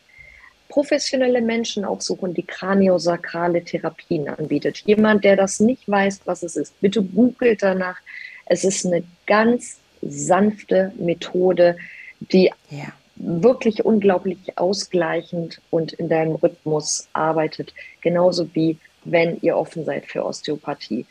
[0.68, 4.78] Professionelle Menschen aufsuchen, die kraniosakrale Therapien anbietet.
[4.86, 7.99] Jemand, der das nicht weiß, was es ist, bitte googelt danach
[8.47, 11.76] es ist eine ganz sanfte Methode,
[12.20, 12.92] die ja.
[13.16, 17.72] wirklich unglaublich ausgleichend und in deinem Rhythmus arbeitet.
[18.01, 21.07] Genauso wie wenn ihr offen seid für Osteopathie.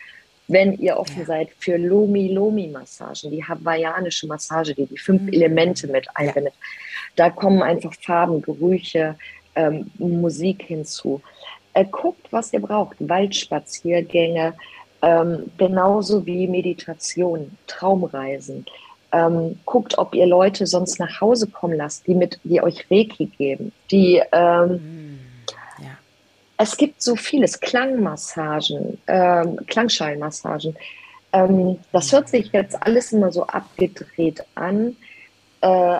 [0.48, 1.26] Wenn ihr offen ja.
[1.26, 5.34] seid für Lomi-Lomi-Massagen, die hawaiianische Massage, die die fünf mhm.
[5.34, 6.54] Elemente mit einbindet.
[6.54, 6.60] Ja.
[7.16, 9.16] Da kommen einfach Farben, Gerüche,
[9.56, 11.22] ähm, Musik hinzu.
[11.74, 12.98] Äh, guckt, was ihr braucht.
[13.00, 14.54] Waldspaziergänge,
[15.04, 18.66] ähm, genauso wie Meditation, Traumreisen.
[19.12, 23.28] Ähm, guckt, ob ihr Leute sonst nach Hause kommen lasst, die mit, die euch Reiki
[23.28, 25.20] geben, die ähm, mm,
[25.84, 25.91] ja.
[26.58, 30.76] es gibt so vieles, Klangmassagen, ähm, Klangschallmassagen.
[31.32, 34.95] Ähm, das hört sich jetzt alles immer so abgedreht an.
[35.62, 35.99] äh,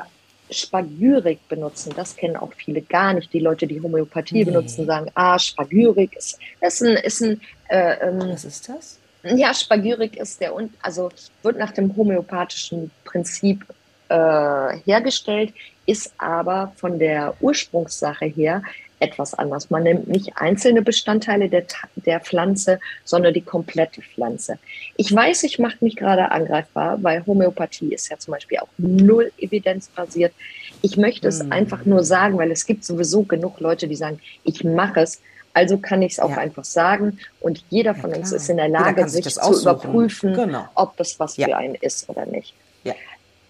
[0.50, 1.94] Spagyrik benutzen.
[1.96, 3.32] Das kennen auch viele gar nicht.
[3.34, 4.44] Die Leute, die Homöopathie nee.
[4.46, 9.00] benutzen, sagen, ah, Spagyrik ist, ist ein, ist ein äh, ähm, Was ist das?
[9.24, 11.10] Ja, Spagyrik ist der, also
[11.44, 13.66] wird nach dem homöopathischen Prinzip
[14.10, 15.54] äh, hergestellt,
[15.86, 18.62] ist aber von der Ursprungssache her
[19.04, 19.70] etwas anders.
[19.70, 24.58] Man nimmt nicht einzelne Bestandteile der, der Pflanze, sondern die komplette Pflanze.
[24.98, 29.32] Ich weiß, ich mache mich gerade angreifbar, weil Homöopathie ist ja zum Beispiel auch null
[29.38, 30.34] evidenzbasiert.
[30.82, 31.52] Ich möchte es hm.
[31.52, 35.22] einfach nur sagen, weil es gibt sowieso genug Leute, die sagen, ich mache es.
[35.56, 36.38] Also kann ich es auch ja.
[36.38, 37.20] einfach sagen.
[37.40, 40.66] Und jeder von ja, uns ist in der Lage, sich, sich zu überprüfen, genau.
[40.74, 41.46] ob es was ja.
[41.46, 42.56] für einen ist oder nicht.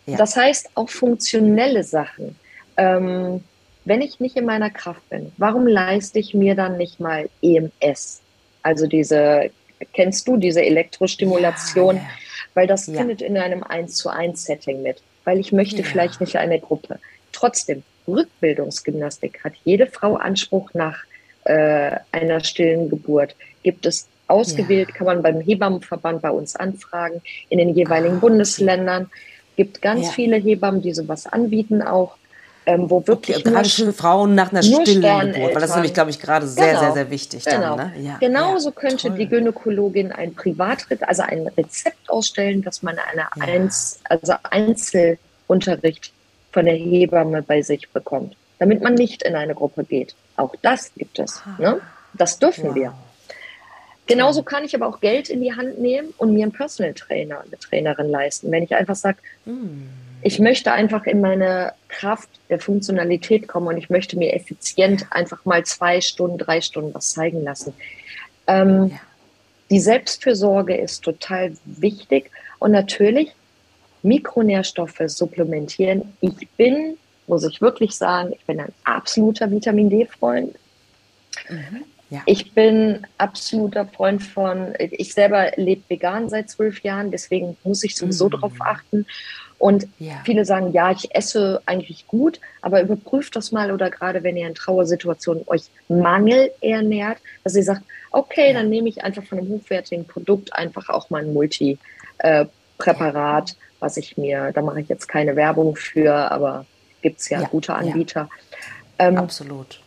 [0.06, 2.36] Das heißt, auch funktionelle Sachen.
[2.78, 3.44] Ähm,
[3.86, 8.22] wenn ich nicht in meiner Kraft bin, warum leiste ich mir dann nicht mal EMS?
[8.62, 9.52] Also diese,
[9.94, 11.98] kennst du diese Elektrostimulation?
[11.98, 12.10] Ja, ja.
[12.54, 12.94] Weil das ja.
[12.94, 15.02] findet in einem 1 zu 1 Setting mit.
[15.26, 17.00] Weil ich möchte vielleicht nicht eine Gruppe.
[17.32, 21.04] Trotzdem, Rückbildungsgymnastik hat jede Frau Anspruch nach
[21.46, 23.36] äh, einer stillen Geburt.
[23.64, 29.10] Gibt es ausgewählt, kann man beim Hebammenverband bei uns anfragen, in den jeweiligen ah, Bundesländern.
[29.56, 32.18] Gibt ganz viele Hebammen, die sowas anbieten auch
[32.66, 35.94] ähm, wo wirklich okay, gerade für Frauen nach einer stillen Geburt, weil das ist nämlich,
[35.94, 36.80] glaube ich, gerade sehr, genau.
[36.80, 37.46] sehr, sehr wichtig.
[37.46, 37.78] Genau.
[37.78, 38.02] Dann, ne?
[38.02, 39.18] ja, Genauso ja, könnte toll.
[39.18, 43.44] die Gynäkologin ein Privatrezept, also ein Rezept ausstellen, dass man eine ja.
[43.54, 46.14] Eins, also Einzelunterricht
[46.52, 50.16] von der Hebamme bei sich bekommt, damit man nicht in eine Gruppe geht.
[50.38, 51.42] Auch das gibt es.
[51.46, 51.62] Ah.
[51.62, 51.82] Ne?
[52.14, 52.76] Das dürfen wow.
[52.76, 52.94] wir.
[54.06, 57.40] Genauso kann ich aber auch Geld in die Hand nehmen und mir einen Personal Trainer,
[57.40, 58.52] eine Trainerin leisten.
[58.52, 59.90] Wenn ich einfach sage, hm
[60.24, 65.44] ich möchte einfach in meine Kraft der Funktionalität kommen und ich möchte mir effizient einfach
[65.46, 67.74] mal zwei Stunden, drei Stunden was zeigen lassen.
[68.48, 69.00] Ähm, ja.
[69.70, 73.34] Die Selbstfürsorge ist total wichtig und natürlich
[74.02, 76.14] Mikronährstoffe supplementieren.
[76.22, 76.98] Ich bin,
[77.28, 80.56] muss ich wirklich sagen, ich bin ein absoluter Vitamin D-Freund.
[81.50, 81.84] Mhm.
[82.10, 82.22] Ja.
[82.28, 87.96] Ich bin absoluter Freund von, ich selber lebe vegan seit zwölf Jahren, deswegen muss ich
[87.96, 88.32] sowieso mhm.
[88.32, 89.08] darauf achten.
[89.64, 90.16] Und ja.
[90.26, 94.46] viele sagen, ja, ich esse eigentlich gut, aber überprüft das mal oder gerade wenn ihr
[94.46, 98.54] in Trauersituationen euch Mangel ernährt, dass ihr sagt, okay, ja.
[98.56, 103.96] dann nehme ich einfach von einem hochwertigen Produkt einfach auch mal ein Multi-Präparat, äh, was
[103.96, 106.66] ich mir, da mache ich jetzt keine Werbung für, aber
[107.02, 108.28] gibt es ja, ja, gute Anbieter.
[109.00, 109.80] Ähm, Absolut.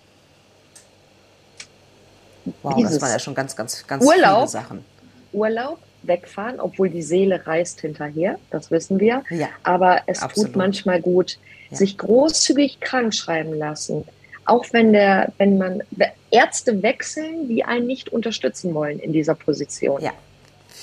[2.62, 4.86] Wow, das waren ja schon ganz, ganz, ganz Urlaub, viele Sachen.
[5.34, 9.22] Urlaub wegfahren, obwohl die Seele reist hinterher, das wissen wir.
[9.30, 10.52] Ja, Aber es absolut.
[10.52, 11.38] tut manchmal gut,
[11.70, 11.76] ja.
[11.76, 14.04] sich großzügig krank schreiben lassen.
[14.44, 15.82] Auch wenn der, wenn man
[16.30, 20.00] Ärzte wechseln, die einen nicht unterstützen wollen in dieser Position.
[20.00, 20.12] Ja.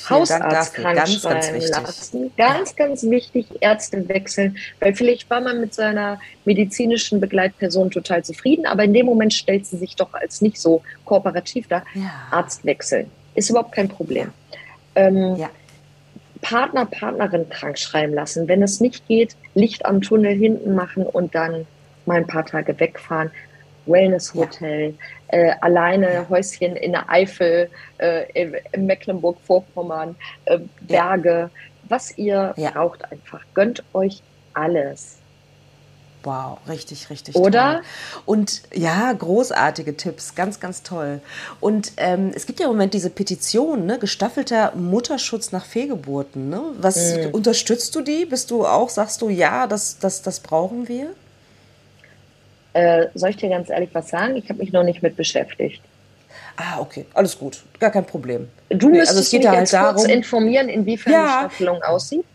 [0.10, 2.32] Hausarzt krank ganz, schreiben ganz lassen.
[2.36, 2.86] Ganz, ja.
[2.86, 8.84] ganz wichtig, Ärzte wechseln, weil vielleicht war man mit seiner medizinischen Begleitperson total zufrieden, aber
[8.84, 11.86] in dem Moment stellt sie sich doch als nicht so kooperativ dar.
[11.94, 12.12] Ja.
[12.32, 14.32] Arzt wechseln ist überhaupt kein Problem
[14.96, 15.50] ähm, ja.
[16.42, 18.48] Partner, Partnerin krank schreiben lassen.
[18.48, 21.66] Wenn es nicht geht, Licht am Tunnel hinten machen und dann
[22.06, 23.32] mal ein paar Tage wegfahren.
[23.86, 24.96] Wellness-Hotel,
[25.32, 25.38] ja.
[25.38, 26.30] äh, alleine ja.
[26.30, 28.26] Häuschen in der Eifel, äh,
[28.72, 30.16] in Mecklenburg-Vorpommern,
[30.46, 31.50] äh, Berge,
[31.90, 33.42] was ihr braucht einfach.
[33.54, 34.22] Gönnt euch
[34.54, 35.20] alles.
[36.24, 37.74] Wow, richtig, richtig Oder?
[37.74, 37.82] toll.
[38.26, 41.20] Und ja, großartige Tipps, ganz, ganz toll.
[41.60, 46.50] Und ähm, es gibt ja im Moment diese Petition, ne, gestaffelter Mutterschutz nach Fehlgeburten.
[46.50, 46.62] Ne?
[46.78, 47.32] Was mhm.
[47.32, 48.26] unterstützt du die?
[48.26, 51.08] Bist du auch, sagst du, ja, das, das, das brauchen wir?
[52.72, 54.38] Äh, soll ich dir ganz ehrlich was sagen?
[54.38, 55.82] Ich habe mich noch nicht mit beschäftigt.
[56.56, 58.48] Ah, okay, alles gut, gar kein Problem.
[58.70, 61.24] Du nee, müsstest also mich ja halt jetzt darum, kurz informieren, inwiefern ja.
[61.24, 62.26] die Staffelung aussieht.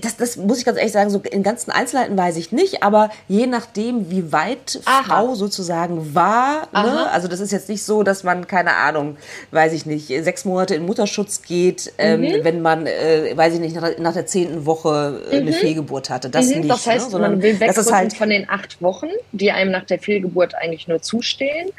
[0.00, 3.10] Das, das muss ich ganz ehrlich sagen, so in ganzen Einzelheiten weiß ich nicht, aber
[3.28, 5.02] je nachdem, wie weit Aha.
[5.02, 7.10] Frau sozusagen war, ne?
[7.10, 9.16] also das ist jetzt nicht so, dass man, keine Ahnung,
[9.52, 12.26] weiß ich nicht, sechs Monate in Mutterschutz geht, ähm, mhm.
[12.26, 15.46] ähm, wenn man, äh, weiß ich nicht, nach, nach der zehnten Woche äh, mhm.
[15.46, 16.30] eine Fehlgeburt hatte.
[16.30, 16.60] Das mhm.
[16.60, 16.70] nicht.
[16.70, 17.10] Das heißt, ne?
[17.10, 20.88] Sondern, man will weg halt von den acht Wochen, die einem nach der Fehlgeburt eigentlich
[20.88, 21.70] nur zustehen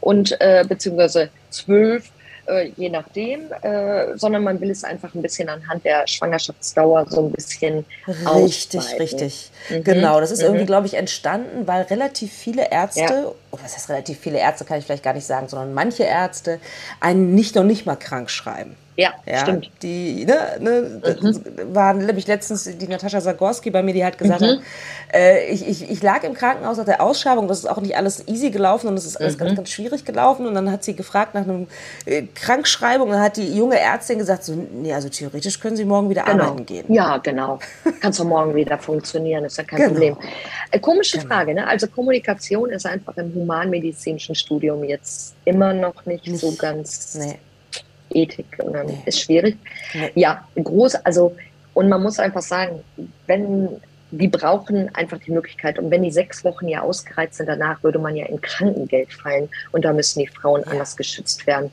[0.00, 2.10] und äh, beziehungsweise zwölf
[2.46, 7.26] äh, je nachdem, äh, sondern man will es einfach ein bisschen anhand der Schwangerschaftsdauer so
[7.26, 9.00] ein bisschen Richtig, ausweiten.
[9.00, 9.50] richtig.
[9.70, 9.84] Mhm.
[9.84, 10.46] Genau, das ist mhm.
[10.46, 13.32] irgendwie, glaube ich, entstanden, weil relativ viele Ärzte, ja.
[13.50, 16.60] was heißt relativ viele Ärzte, kann ich vielleicht gar nicht sagen, sondern manche Ärzte
[17.00, 18.76] einen nicht noch nicht mal krank schreiben.
[18.96, 19.70] Ja, ja, stimmt.
[19.82, 21.74] Die ne, ne, mhm.
[21.74, 24.62] war nämlich letztens die Natascha Zagorski bei mir, die hat gesagt, mhm.
[25.12, 28.26] äh, ich, ich, ich lag im Krankenhaus nach der Ausschreibung, das ist auch nicht alles
[28.26, 29.40] easy gelaufen und es ist alles mhm.
[29.40, 30.46] ganz, ganz schwierig gelaufen.
[30.46, 31.66] Und dann hat sie gefragt nach einer
[32.06, 35.84] äh, Krankschreibung und dann hat die junge Ärztin gesagt, so, nee, also theoretisch können Sie
[35.84, 36.44] morgen wieder genau.
[36.44, 36.92] arbeiten gehen.
[36.92, 37.58] Ja, genau.
[38.00, 39.90] Kannst du morgen wieder funktionieren, ist ja kein genau.
[39.90, 40.16] Problem.
[40.70, 41.34] Äh, komische genau.
[41.34, 41.66] Frage, ne?
[41.66, 47.38] Also Kommunikation ist einfach im humanmedizinischen Studium jetzt immer noch nicht, nicht so ganz nee
[48.10, 48.98] Ethik nee.
[49.04, 49.56] ist schwierig.
[49.94, 50.10] Nee.
[50.14, 51.36] Ja, groß, also,
[51.74, 52.80] und man muss einfach sagen,
[53.26, 53.80] wenn
[54.10, 55.78] die brauchen einfach die Möglichkeit.
[55.78, 59.48] Und wenn die sechs Wochen ja ausgereizt sind, danach würde man ja in Krankengeld fallen.
[59.72, 60.72] Und da müssen die Frauen ja.
[60.72, 61.70] anders geschützt werden.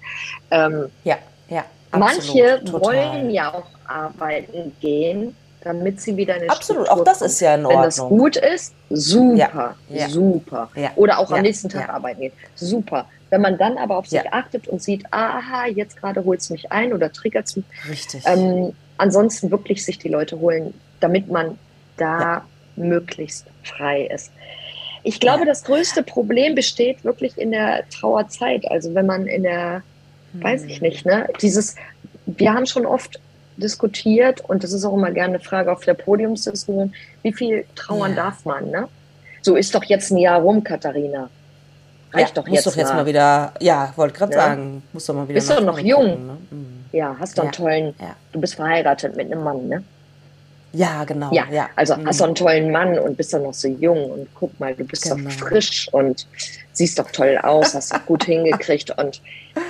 [0.51, 1.17] Ähm, ja,
[1.49, 1.63] ja.
[1.91, 7.21] Manche absolut, wollen ja auch arbeiten gehen, damit sie wieder eine Absolut, Struktur auch das
[7.21, 7.81] ist ja in Ordnung.
[7.81, 10.69] Wenn das gut ist, super, ja, super.
[10.75, 13.05] Ja, Oder auch am nächsten Tag arbeiten gehen, super.
[13.33, 14.31] Wenn man dann aber auf sich ja.
[14.31, 17.65] achtet und sieht, aha, jetzt gerade holt es mich ein oder triggert es mich.
[17.89, 18.21] Richtig.
[18.27, 21.57] Ähm, ansonsten wirklich sich die Leute holen, damit man
[21.97, 22.45] da ja.
[22.75, 24.31] möglichst frei ist.
[25.01, 25.45] Ich glaube, ja.
[25.45, 28.69] das größte Problem besteht wirklich in der Trauerzeit.
[28.69, 29.81] Also wenn man in der,
[30.33, 30.43] hm.
[30.43, 31.75] weiß ich nicht, ne, dieses,
[32.27, 33.19] wir haben schon oft
[33.57, 38.11] diskutiert und das ist auch immer gerne eine Frage auf der Podiumsdiskussion, wie viel trauern
[38.11, 38.25] ja.
[38.25, 38.87] darf man, ne?
[39.41, 41.31] So ist doch jetzt ein Jahr rum, Katharina.
[42.13, 42.97] Reicht ja, doch jetzt, doch jetzt mal.
[42.97, 44.39] mal wieder, ja, wollte gerade ja.
[44.39, 45.33] sagen, muss doch mal wieder.
[45.33, 46.09] Bist doch noch jung.
[46.11, 46.37] Gucken, ne?
[46.51, 46.85] mhm.
[46.91, 47.95] Ja, hast doch einen tollen,
[48.31, 49.83] du bist verheiratet mit einem Mann, ne?
[50.73, 51.31] Ja, genau.
[51.31, 51.69] Ja, ja.
[51.75, 52.07] also mhm.
[52.07, 54.83] hast du einen tollen Mann und bist doch noch so jung und guck mal, du
[54.83, 55.15] bist genau.
[55.17, 56.27] doch frisch und
[56.73, 59.21] siehst doch toll aus, hast doch gut hingekriegt und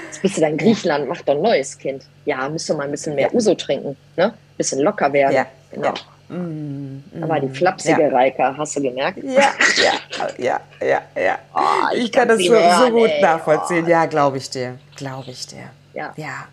[0.05, 2.05] jetzt bist du dann in Griechenland, mach doch ein neues Kind.
[2.25, 4.33] Ja, müsst du mal ein bisschen mehr Uso trinken, ne?
[4.57, 5.35] Bisschen locker werden.
[5.35, 5.93] Ja, genau.
[6.29, 8.09] Mm, da war die mm, flapsige ja.
[8.09, 9.19] Reika, hast du gemerkt?
[9.23, 11.39] Ja, ja, ja, ja, ja.
[11.53, 13.21] Oh, ich, ich kann das so, so gut ey.
[13.21, 13.85] nachvollziehen.
[13.85, 13.89] Oh.
[13.89, 14.79] Ja, glaube ich dir.
[14.95, 15.69] Glaube ich dir.
[15.93, 16.13] Ja.
[16.15, 16.47] ja.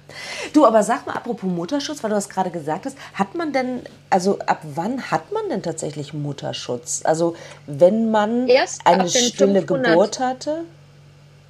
[0.53, 3.81] Du, aber sag mal, apropos Mutterschutz, weil du das gerade gesagt hast, hat man denn,
[4.11, 7.03] also ab wann hat man denn tatsächlich Mutterschutz?
[7.05, 10.64] Also wenn man Erst eine stille 500, Geburt hatte?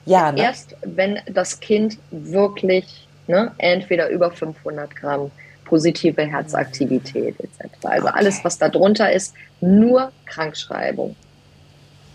[0.06, 0.42] Ja, ne?
[0.42, 5.30] Erst wenn das Kind wirklich ne, entweder über 500 Gramm
[5.70, 7.60] positive Herzaktivität etc.
[7.84, 8.16] Also okay.
[8.18, 11.14] alles, was da drunter ist, nur Krankschreibung.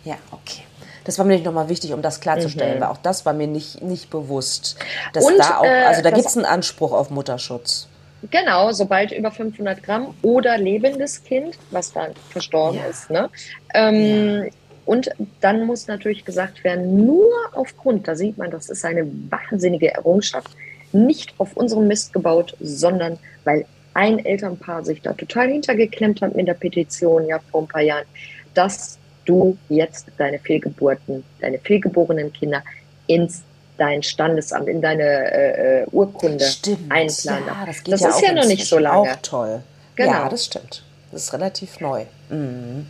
[0.04, 0.62] Ja, okay.
[1.06, 2.82] Das war mir nicht nochmal wichtig, um das klarzustellen, mhm.
[2.82, 4.76] weil auch das war mir nicht, nicht bewusst.
[5.14, 7.88] Dass Und, da auch, also da äh, gibt es einen Anspruch auf Mutterschutz.
[8.32, 12.86] Genau, sobald über 500 Gramm oder lebendes Kind, was dann verstorben ja.
[12.88, 13.10] ist.
[13.10, 13.30] Ne?
[13.74, 14.52] Ähm, ja.
[14.86, 15.10] Und
[15.42, 20.52] dann muss natürlich gesagt werden, nur aufgrund, da sieht man, das ist eine wahnsinnige Errungenschaft,
[20.96, 26.48] nicht auf unserem Mist gebaut, sondern weil ein Elternpaar sich da total hintergeklemmt hat mit
[26.48, 28.06] der Petition ja vor ein paar Jahren,
[28.54, 32.64] dass du jetzt deine Fehlgeburten, deine fehlgeborenen Kinder
[33.08, 33.44] ins
[33.78, 36.90] dein Standesamt, in deine äh, äh Urkunde stimmt.
[36.90, 37.48] einplanen.
[37.48, 39.12] Ja, das, das ja ist ja noch nicht so lange.
[39.12, 39.64] Auch toll.
[39.96, 40.12] Genau.
[40.12, 40.84] Ja, das stimmt.
[41.12, 42.06] Das ist relativ neu.
[42.30, 42.88] Mhm.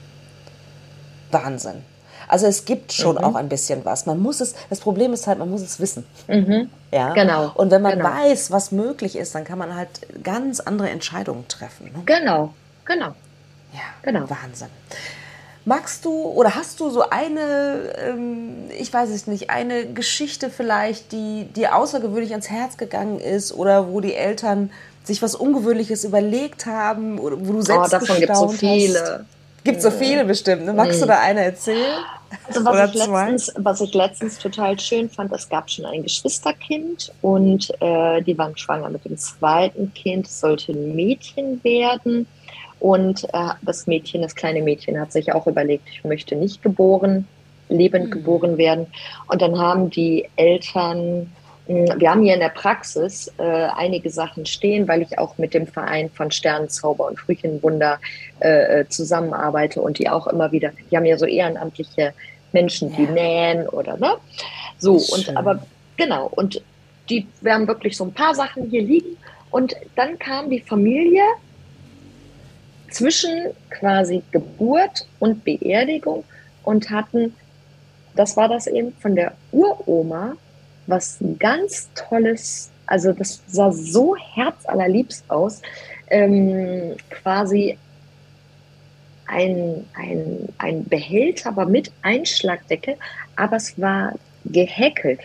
[1.32, 1.84] Wahnsinn.
[2.28, 3.24] Also es gibt schon mhm.
[3.24, 4.06] auch ein bisschen was.
[4.06, 6.06] Man muss es, das Problem ist halt, man muss es wissen.
[6.28, 6.70] Mhm.
[6.92, 7.14] Ja?
[7.14, 7.52] Genau.
[7.56, 8.10] Und wenn man genau.
[8.10, 9.90] weiß, was möglich ist, dann kann man halt
[10.24, 11.92] ganz andere Entscheidungen treffen.
[11.94, 12.02] Ne?
[12.06, 12.54] Genau,
[12.86, 13.14] genau.
[13.74, 14.30] Ja, genau.
[14.30, 14.70] Wahnsinn.
[15.68, 21.12] Magst du oder hast du so eine, ähm, ich weiß es nicht, eine Geschichte vielleicht,
[21.12, 24.70] die dir außergewöhnlich ans Herz gegangen ist oder wo die Eltern
[25.04, 29.00] sich was Ungewöhnliches überlegt haben oder wo du selbst oh, davon gibt so viele.
[29.00, 29.35] Hast?
[29.66, 30.64] Gibt so viele bestimmt.
[30.64, 30.74] Ne?
[30.74, 31.98] Magst du da eine erzählen?
[32.48, 37.12] Also was, ich letztens, was ich letztens total schön fand, es gab schon ein Geschwisterkind
[37.22, 40.28] und äh, die waren schwanger mit dem zweiten Kind.
[40.28, 42.28] Es sollte ein Mädchen werden.
[42.80, 47.28] Und äh, das Mädchen, das kleine Mädchen, hat sich auch überlegt, ich möchte nicht geboren,
[47.68, 48.12] lebend mhm.
[48.12, 48.86] geboren werden.
[49.28, 51.32] Und dann haben die Eltern
[51.68, 55.66] wir haben hier in der Praxis äh, einige Sachen stehen, weil ich auch mit dem
[55.66, 58.00] Verein von Sternenzauber und Frühchenwunder
[58.40, 62.14] äh, äh, zusammenarbeite und die auch immer wieder, die haben ja so ehrenamtliche
[62.52, 63.12] Menschen, die ja.
[63.12, 64.16] nähen oder ne?
[64.78, 65.66] So, und aber
[65.98, 66.62] genau, und
[67.10, 69.18] die, wir haben wirklich so ein paar Sachen hier liegen.
[69.52, 71.24] Und dann kam die Familie
[72.92, 76.24] zwischen quasi Geburt und Beerdigung
[76.64, 77.36] und hatten,
[78.16, 80.36] das war das eben von der Uroma,
[80.88, 85.62] was ganz Tolles, also das sah so herzallerliebst aus,
[86.10, 87.78] ähm, quasi
[89.28, 92.96] ein, ein, ein Behälter, aber mit Einschlagdeckel,
[93.36, 94.14] aber es war
[94.46, 95.22] gehäkelt.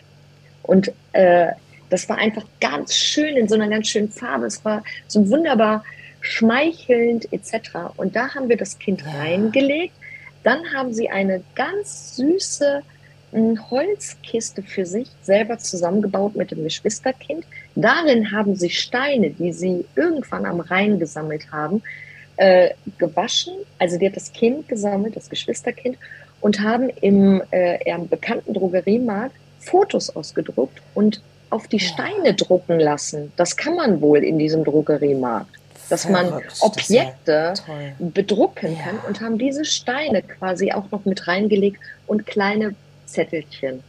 [0.62, 1.48] Und äh,
[1.90, 4.46] das war einfach ganz schön in so einer ganz schönen Farbe.
[4.46, 5.84] Es war so wunderbar
[6.20, 7.70] schmeichelnd etc.
[7.96, 9.94] Und da haben wir das Kind reingelegt.
[10.42, 12.82] Dann haben sie eine ganz süße
[13.32, 17.44] Holzkiste für sich selber zusammengebaut mit dem Geschwisterkind.
[17.74, 21.82] Darin haben sie Steine, die sie irgendwann am Rhein gesammelt haben,
[22.36, 23.54] äh, gewaschen.
[23.78, 25.96] Also die hat das Kind gesammelt, das Geschwisterkind,
[26.40, 31.20] und haben im, äh, bekannten Drogeriemarkt Fotos ausgedruckt und
[31.50, 33.32] auf die Steine drucken lassen.
[33.36, 35.50] Das kann man wohl in diesem Drogeriemarkt.
[35.90, 37.52] Dass man Objekte
[37.98, 39.08] bedrucken kann ja.
[39.08, 42.76] und haben diese Steine quasi auch noch mit reingelegt und kleine
[43.11, 43.82] Zettelchen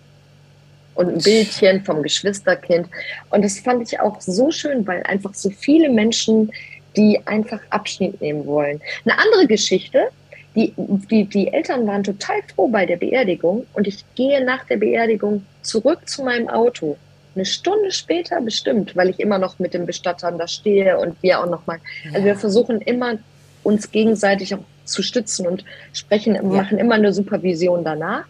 [0.96, 2.88] und ein Bildchen vom Geschwisterkind.
[3.30, 6.52] Und das fand ich auch so schön, weil einfach so viele Menschen,
[6.98, 8.82] die einfach Abschied nehmen wollen.
[9.06, 10.10] Eine andere Geschichte,
[10.56, 14.78] die, die, die Eltern waren total froh bei der Beerdigung und ich gehe nach der
[14.78, 16.98] Beerdigung zurück zu meinem Auto.
[17.34, 21.40] Eine Stunde später bestimmt, weil ich immer noch mit den Bestattern da stehe und wir
[21.40, 21.80] auch noch mal.
[22.04, 22.12] Ja.
[22.12, 23.18] Also wir versuchen immer
[23.64, 25.64] uns gegenseitig auch zu stützen und
[25.94, 26.42] sprechen, ja.
[26.42, 28.26] machen immer eine Supervision danach.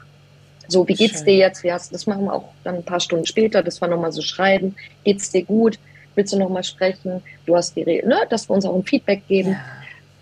[0.71, 1.25] So, wie geht's Schön.
[1.25, 1.63] dir jetzt?
[1.63, 4.21] Wie hast, das machen wir auch dann ein paar Stunden später, dass wir nochmal so
[4.21, 4.75] schreiben.
[5.03, 5.79] Geht's dir gut?
[6.15, 7.21] Willst du nochmal sprechen?
[7.45, 8.21] Du hast die Rede, ne?
[8.29, 9.51] Dass wir uns auch ein Feedback geben.
[9.51, 9.61] Ja.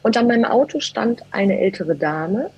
[0.01, 2.49] Und an meinem Auto stand eine ältere Dame.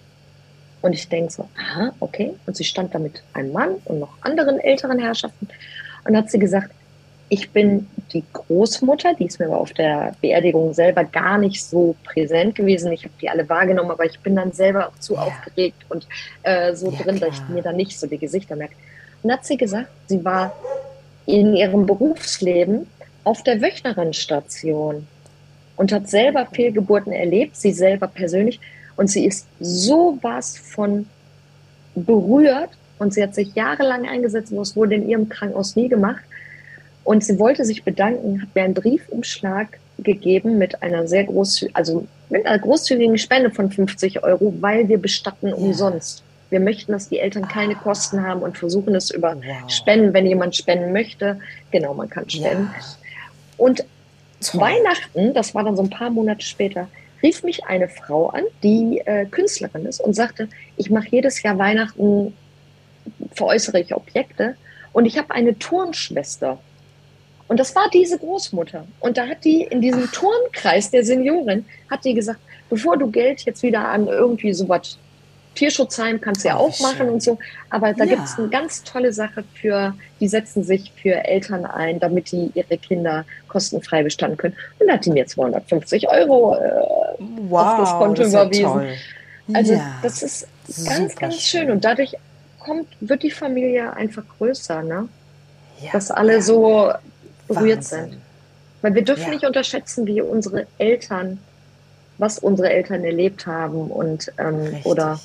[0.81, 2.33] Und ich denke so, aha, okay.
[2.45, 5.49] Und sie stand da mit einem Mann und noch anderen älteren Herrschaften.
[6.05, 6.71] Und hat sie gesagt,
[7.31, 11.95] ich bin die Großmutter, die ist mir aber auf der Beerdigung selber gar nicht so
[12.03, 12.91] präsent gewesen.
[12.91, 15.21] Ich habe die alle wahrgenommen, aber ich bin dann selber auch zu ja.
[15.21, 16.05] aufgeregt und
[16.43, 17.29] äh, so ja, drin, klar.
[17.29, 18.73] dass ich mir dann nicht so die Gesichter merke.
[19.23, 20.53] Und hat sie gesagt, sie war
[21.25, 22.87] in ihrem Berufsleben
[23.23, 25.07] auf der Wöchnerinstation
[25.77, 28.59] und hat selber Fehlgeburten erlebt, sie selber persönlich.
[28.97, 31.07] Und sie ist so was von
[31.95, 36.25] berührt und sie hat sich jahrelang eingesetzt, und es wurde in ihrem Krankenhaus nie gemacht.
[37.03, 42.07] Und sie wollte sich bedanken, hat mir einen Briefumschlag gegeben mit einer sehr großzügigen, also
[42.29, 46.23] mit einer großzügigen Spende von 50 Euro, weil wir bestatten umsonst.
[46.49, 47.79] Wir möchten, dass die Eltern keine ah.
[47.81, 49.71] Kosten haben und versuchen es über wow.
[49.71, 51.39] Spenden, wenn jemand spenden möchte.
[51.71, 52.69] Genau, man kann spenden.
[52.73, 52.85] Ja.
[53.57, 53.85] Und
[54.39, 56.87] zu Weihnachten, das war dann so ein paar Monate später,
[57.23, 61.57] rief mich eine Frau an, die äh, Künstlerin ist und sagte, ich mache jedes Jahr
[61.57, 62.33] Weihnachten,
[63.33, 64.55] veräußere ich Objekte
[64.93, 66.59] und ich habe eine Turnschwester.
[67.51, 68.85] Und das war diese Großmutter.
[69.01, 70.11] Und da hat die in diesem Ach.
[70.13, 72.39] Turnkreis der Seniorin, hat die gesagt,
[72.69, 74.97] bevor du Geld jetzt wieder an irgendwie so was
[75.55, 77.37] Tierschutzheim kannst du ja auch machen und so.
[77.69, 78.15] Aber da ja.
[78.15, 82.51] gibt es eine ganz tolle Sache für, die setzen sich für Eltern ein, damit die
[82.53, 84.55] ihre Kinder kostenfrei bestanden können.
[84.79, 86.69] Und da hat die mir 250 Euro äh,
[87.49, 88.81] wow, auf das Konto das überwiesen.
[88.81, 88.93] Ja
[89.53, 89.99] also ja.
[90.01, 90.47] das ist
[90.87, 91.63] ganz, ganz schön.
[91.63, 91.71] schön.
[91.71, 92.15] Und dadurch
[92.59, 95.09] kommt, wird die Familie einfach größer, ne?
[95.91, 96.93] Dass alle so
[97.53, 98.11] berührt Wahnsinn.
[98.11, 98.21] sind.
[98.81, 101.39] Weil wir dürfen nicht unterschätzen, wie unsere Eltern,
[102.17, 105.19] was unsere Eltern erlebt haben und ähm, oder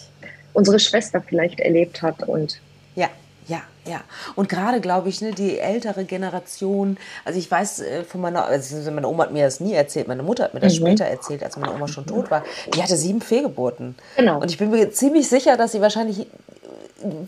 [0.53, 2.61] unsere Schwester vielleicht erlebt hat und
[2.95, 3.09] ja.
[3.49, 4.01] Ja, ja.
[4.35, 8.91] Und gerade glaube ich, ne, die ältere Generation, also ich weiß äh, von meiner, also
[8.91, 10.87] meine Oma hat mir das nie erzählt, meine Mutter hat mir das mhm.
[10.87, 12.43] später erzählt, als meine Oma schon tot war.
[12.75, 13.95] Die hatte sieben Fehlgeburten.
[14.17, 14.41] Genau.
[14.41, 16.27] Und ich bin mir ziemlich sicher, dass sie wahrscheinlich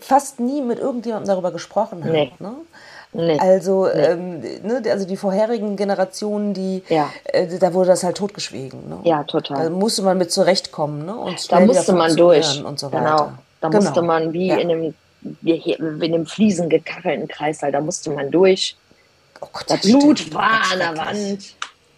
[0.01, 2.11] fast nie mit irgendjemandem darüber gesprochen hat.
[2.11, 2.31] Nee.
[2.39, 2.53] Ne?
[3.11, 3.39] Nee.
[3.39, 4.01] Also, nee.
[4.01, 7.09] Ähm, ne, also die vorherigen Generationen, die, ja.
[7.25, 8.87] äh, da wurde das halt totgeschwiegen.
[8.87, 8.99] Ne?
[9.03, 9.63] Ja, total.
[9.63, 11.05] Da musste man mit zurechtkommen.
[11.05, 11.15] Ne?
[11.15, 12.63] Und da musste man durch.
[12.63, 13.03] Und so weiter.
[13.03, 13.31] Genau.
[13.61, 13.83] Da genau.
[13.83, 14.57] musste man wie ja.
[14.57, 14.93] in einem
[15.41, 18.77] in dem Fliesen gekachelten Kreißsaal, da musste man durch.
[19.41, 20.35] Oh Gott, das Blut stimmt.
[20.35, 21.55] war an der Wand.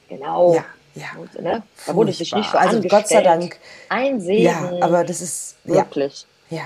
[0.09, 0.55] Genau.
[0.55, 1.07] Ja, ja.
[1.20, 1.64] Und, ne?
[1.86, 3.57] Da wurde sich nicht so Also Gott sei Dank.
[3.89, 4.43] Ein Segen.
[4.43, 6.26] Ja, aber das ist wirklich.
[6.49, 6.57] Ja.
[6.57, 6.64] ja.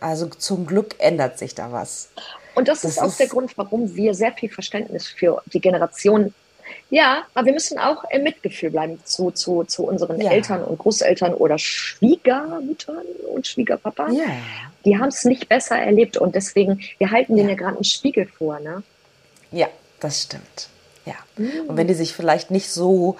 [0.00, 2.10] Also zum Glück ändert sich da was.
[2.54, 5.60] Und das, das ist auch ist der Grund, warum wir sehr viel Verständnis für die
[5.60, 6.34] Generation
[6.90, 10.30] ja, aber wir müssen auch im Mitgefühl bleiben zu, zu, zu unseren ja.
[10.30, 14.10] Eltern und Großeltern oder Schwiegermüttern und Schwiegerpapa.
[14.10, 14.24] Ja.
[14.84, 17.38] Die haben es nicht besser erlebt und deswegen, wir halten ja.
[17.38, 18.60] denen ja gerade einen Spiegel vor.
[18.60, 18.82] Ne?
[19.52, 19.68] Ja,
[20.00, 20.68] das stimmt.
[21.04, 21.14] Ja.
[21.36, 21.68] Mhm.
[21.68, 23.16] Und wenn die sich vielleicht nicht so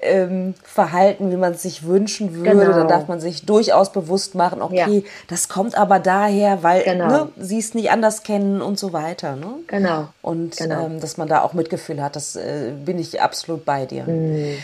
[0.00, 2.72] ähm, verhalten, wie man es sich wünschen würde, genau.
[2.72, 5.10] dann darf man sich durchaus bewusst machen, okay, ja.
[5.28, 7.08] das kommt aber daher, weil genau.
[7.08, 9.36] ne, sie es nicht anders kennen und so weiter.
[9.36, 9.54] Ne?
[9.66, 10.08] Genau.
[10.22, 10.86] Und genau.
[10.86, 14.04] Ähm, dass man da auch Mitgefühl hat, das äh, bin ich absolut bei dir.
[14.04, 14.56] Mhm.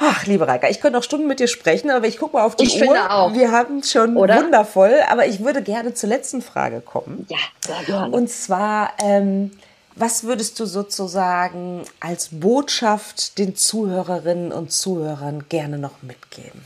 [0.00, 2.54] Ach, liebe Reika, ich könnte noch Stunden mit dir sprechen, aber ich gucke mal auf
[2.54, 2.86] die ich Uhr.
[2.86, 3.34] Finde auch.
[3.34, 4.36] Wir haben schon Oder?
[4.36, 7.26] wundervoll, aber ich würde gerne zur letzten Frage kommen.
[7.28, 8.14] Ja, sehr gerne.
[8.14, 9.50] Und zwar, ähm,
[9.98, 16.62] was würdest du sozusagen als Botschaft den Zuhörerinnen und Zuhörern gerne noch mitgeben?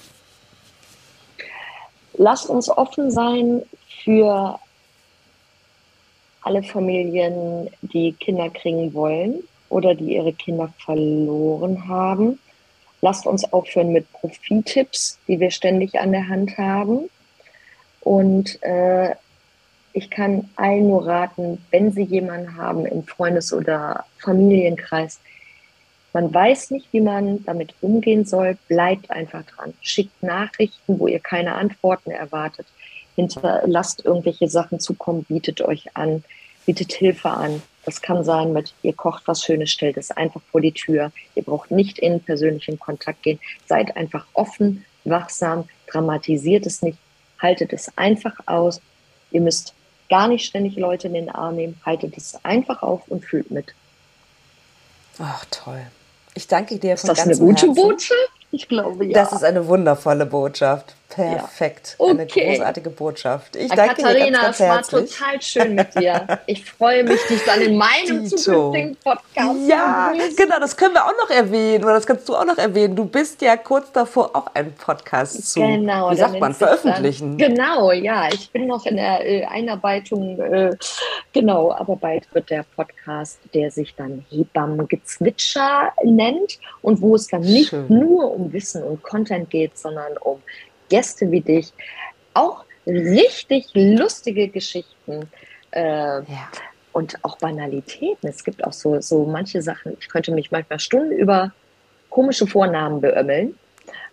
[2.15, 3.63] Lasst uns offen sein
[4.05, 4.59] für
[6.43, 12.39] alle Familien, die Kinder kriegen wollen oder die ihre Kinder verloren haben.
[13.01, 17.09] Lasst uns aufhören mit Profittipps, die wir ständig an der Hand haben.
[18.01, 19.15] Und äh,
[19.93, 25.21] ich kann allen nur raten, wenn Sie jemanden haben im Freundes- oder Familienkreis,
[26.13, 29.73] man weiß nicht, wie man damit umgehen soll, bleibt einfach dran.
[29.81, 32.67] Schickt Nachrichten, wo ihr keine Antworten erwartet.
[33.17, 36.23] Hinterlasst irgendwelche Sachen zukommen, bietet euch an,
[36.67, 37.63] bietet Hilfe an.
[37.85, 41.13] Das kann sein mit, ihr kocht was Schönes, stellt es einfach vor die Tür.
[41.35, 43.41] Ihr braucht nicht in persönlichen Kontakt gehen.
[43.67, 46.99] Seid einfach offen, wachsam, dramatisiert es nicht,
[47.41, 48.81] haltet es einfach aus.
[49.31, 49.75] Ihr müsst
[50.13, 53.75] gar nicht ständig Leute in den Arm nehmen, haltet es einfach auf und fühlt mit.
[55.19, 55.81] Ach, toll.
[56.35, 57.75] Ich danke dir von Ist das eine gute Herzen.
[57.75, 58.31] Botschaft?
[58.51, 59.15] Ich glaube, ja.
[59.15, 60.95] Das ist eine wundervolle Botschaft.
[61.15, 61.97] Perfekt.
[61.99, 62.07] Ja.
[62.07, 62.11] Okay.
[62.11, 63.57] Eine großartige Botschaft.
[63.57, 65.05] Ich danke Katharina, dir ganz, ganz herzlich.
[65.05, 66.27] es war total schön mit dir.
[66.47, 68.37] Ich freue mich, dich dann in meinem Dito.
[68.37, 71.85] zukünftigen Podcast Ja, genau, das können wir auch noch erwähnen.
[71.85, 72.97] Oder das kannst du auch noch erwähnen.
[72.97, 77.39] Du bist ja kurz davor, auch einen Podcast zu, genau, wie sagt man, veröffentlichen.
[77.39, 78.29] Dann, genau, ja.
[78.33, 80.41] Ich bin noch in der äh, Einarbeitung.
[80.41, 80.77] Äh,
[81.33, 87.43] genau, aber bald wird der Podcast, der sich dann Hebammengezwitscher nennt und wo es dann
[87.43, 87.87] nicht schön.
[87.89, 90.43] nur um Wissen und Content geht, sondern um
[90.93, 91.73] Gäste wie dich,
[92.35, 95.31] auch richtig lustige Geschichten
[95.71, 96.49] äh, ja.
[96.93, 98.29] und auch Banalitäten.
[98.29, 101.53] Es gibt auch so, so manche Sachen, ich könnte mich manchmal Stunden über
[102.11, 103.59] komische Vornamen beömmeln.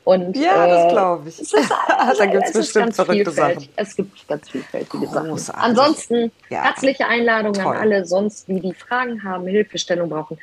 [0.06, 1.42] Und, ja, äh, das glaube ich.
[1.42, 1.54] Ist,
[2.18, 3.68] da gibt es bestimmt verrückte Sachen.
[3.76, 5.40] Es gibt ganz vielfältige Großartig.
[5.42, 5.60] Sachen.
[5.60, 6.64] Ansonsten ja.
[6.64, 7.76] herzliche Einladung Toll.
[7.76, 10.40] an alle sonst, die die Fragen haben, Hilfestellung brauchen.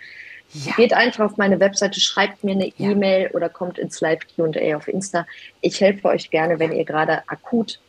[0.53, 0.75] Ja.
[0.77, 2.91] Geht einfach auf meine Webseite, schreibt mir eine ja.
[2.91, 5.27] E-Mail oder kommt ins Live QA auf Insta.
[5.61, 7.81] Ich helfe euch gerne, wenn ihr gerade akut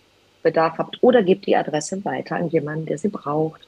[0.44, 3.68] Bedarf habt oder gebt die Adresse weiter an jemanden, der sie braucht.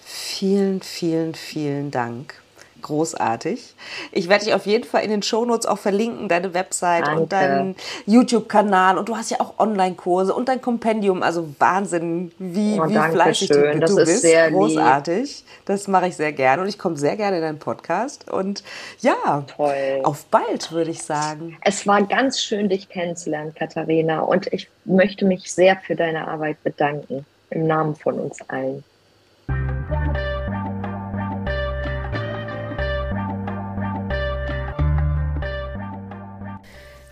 [0.00, 2.40] Vielen, vielen, vielen Dank
[2.82, 3.74] großartig.
[4.12, 7.20] Ich werde dich auf jeden Fall in den Shownotes auch verlinken, deine Website Danke.
[7.20, 7.76] und deinen
[8.06, 8.98] YouTube-Kanal.
[8.98, 11.22] Und du hast ja auch Online-Kurse und dein Kompendium.
[11.22, 13.74] Also Wahnsinn, wie, oh, wie fleißig schön.
[13.74, 14.24] du, das du bist.
[14.24, 15.38] großartig.
[15.38, 15.48] Lieb.
[15.64, 18.30] Das mache ich sehr gerne und ich komme sehr gerne in deinen Podcast.
[18.30, 18.62] Und
[19.00, 20.00] ja, Toll.
[20.02, 21.56] auf bald, würde ich sagen.
[21.62, 24.20] Es war ganz schön, dich kennenzulernen, Katharina.
[24.20, 27.26] Und ich möchte mich sehr für deine Arbeit bedanken.
[27.50, 28.84] Im Namen von uns allen.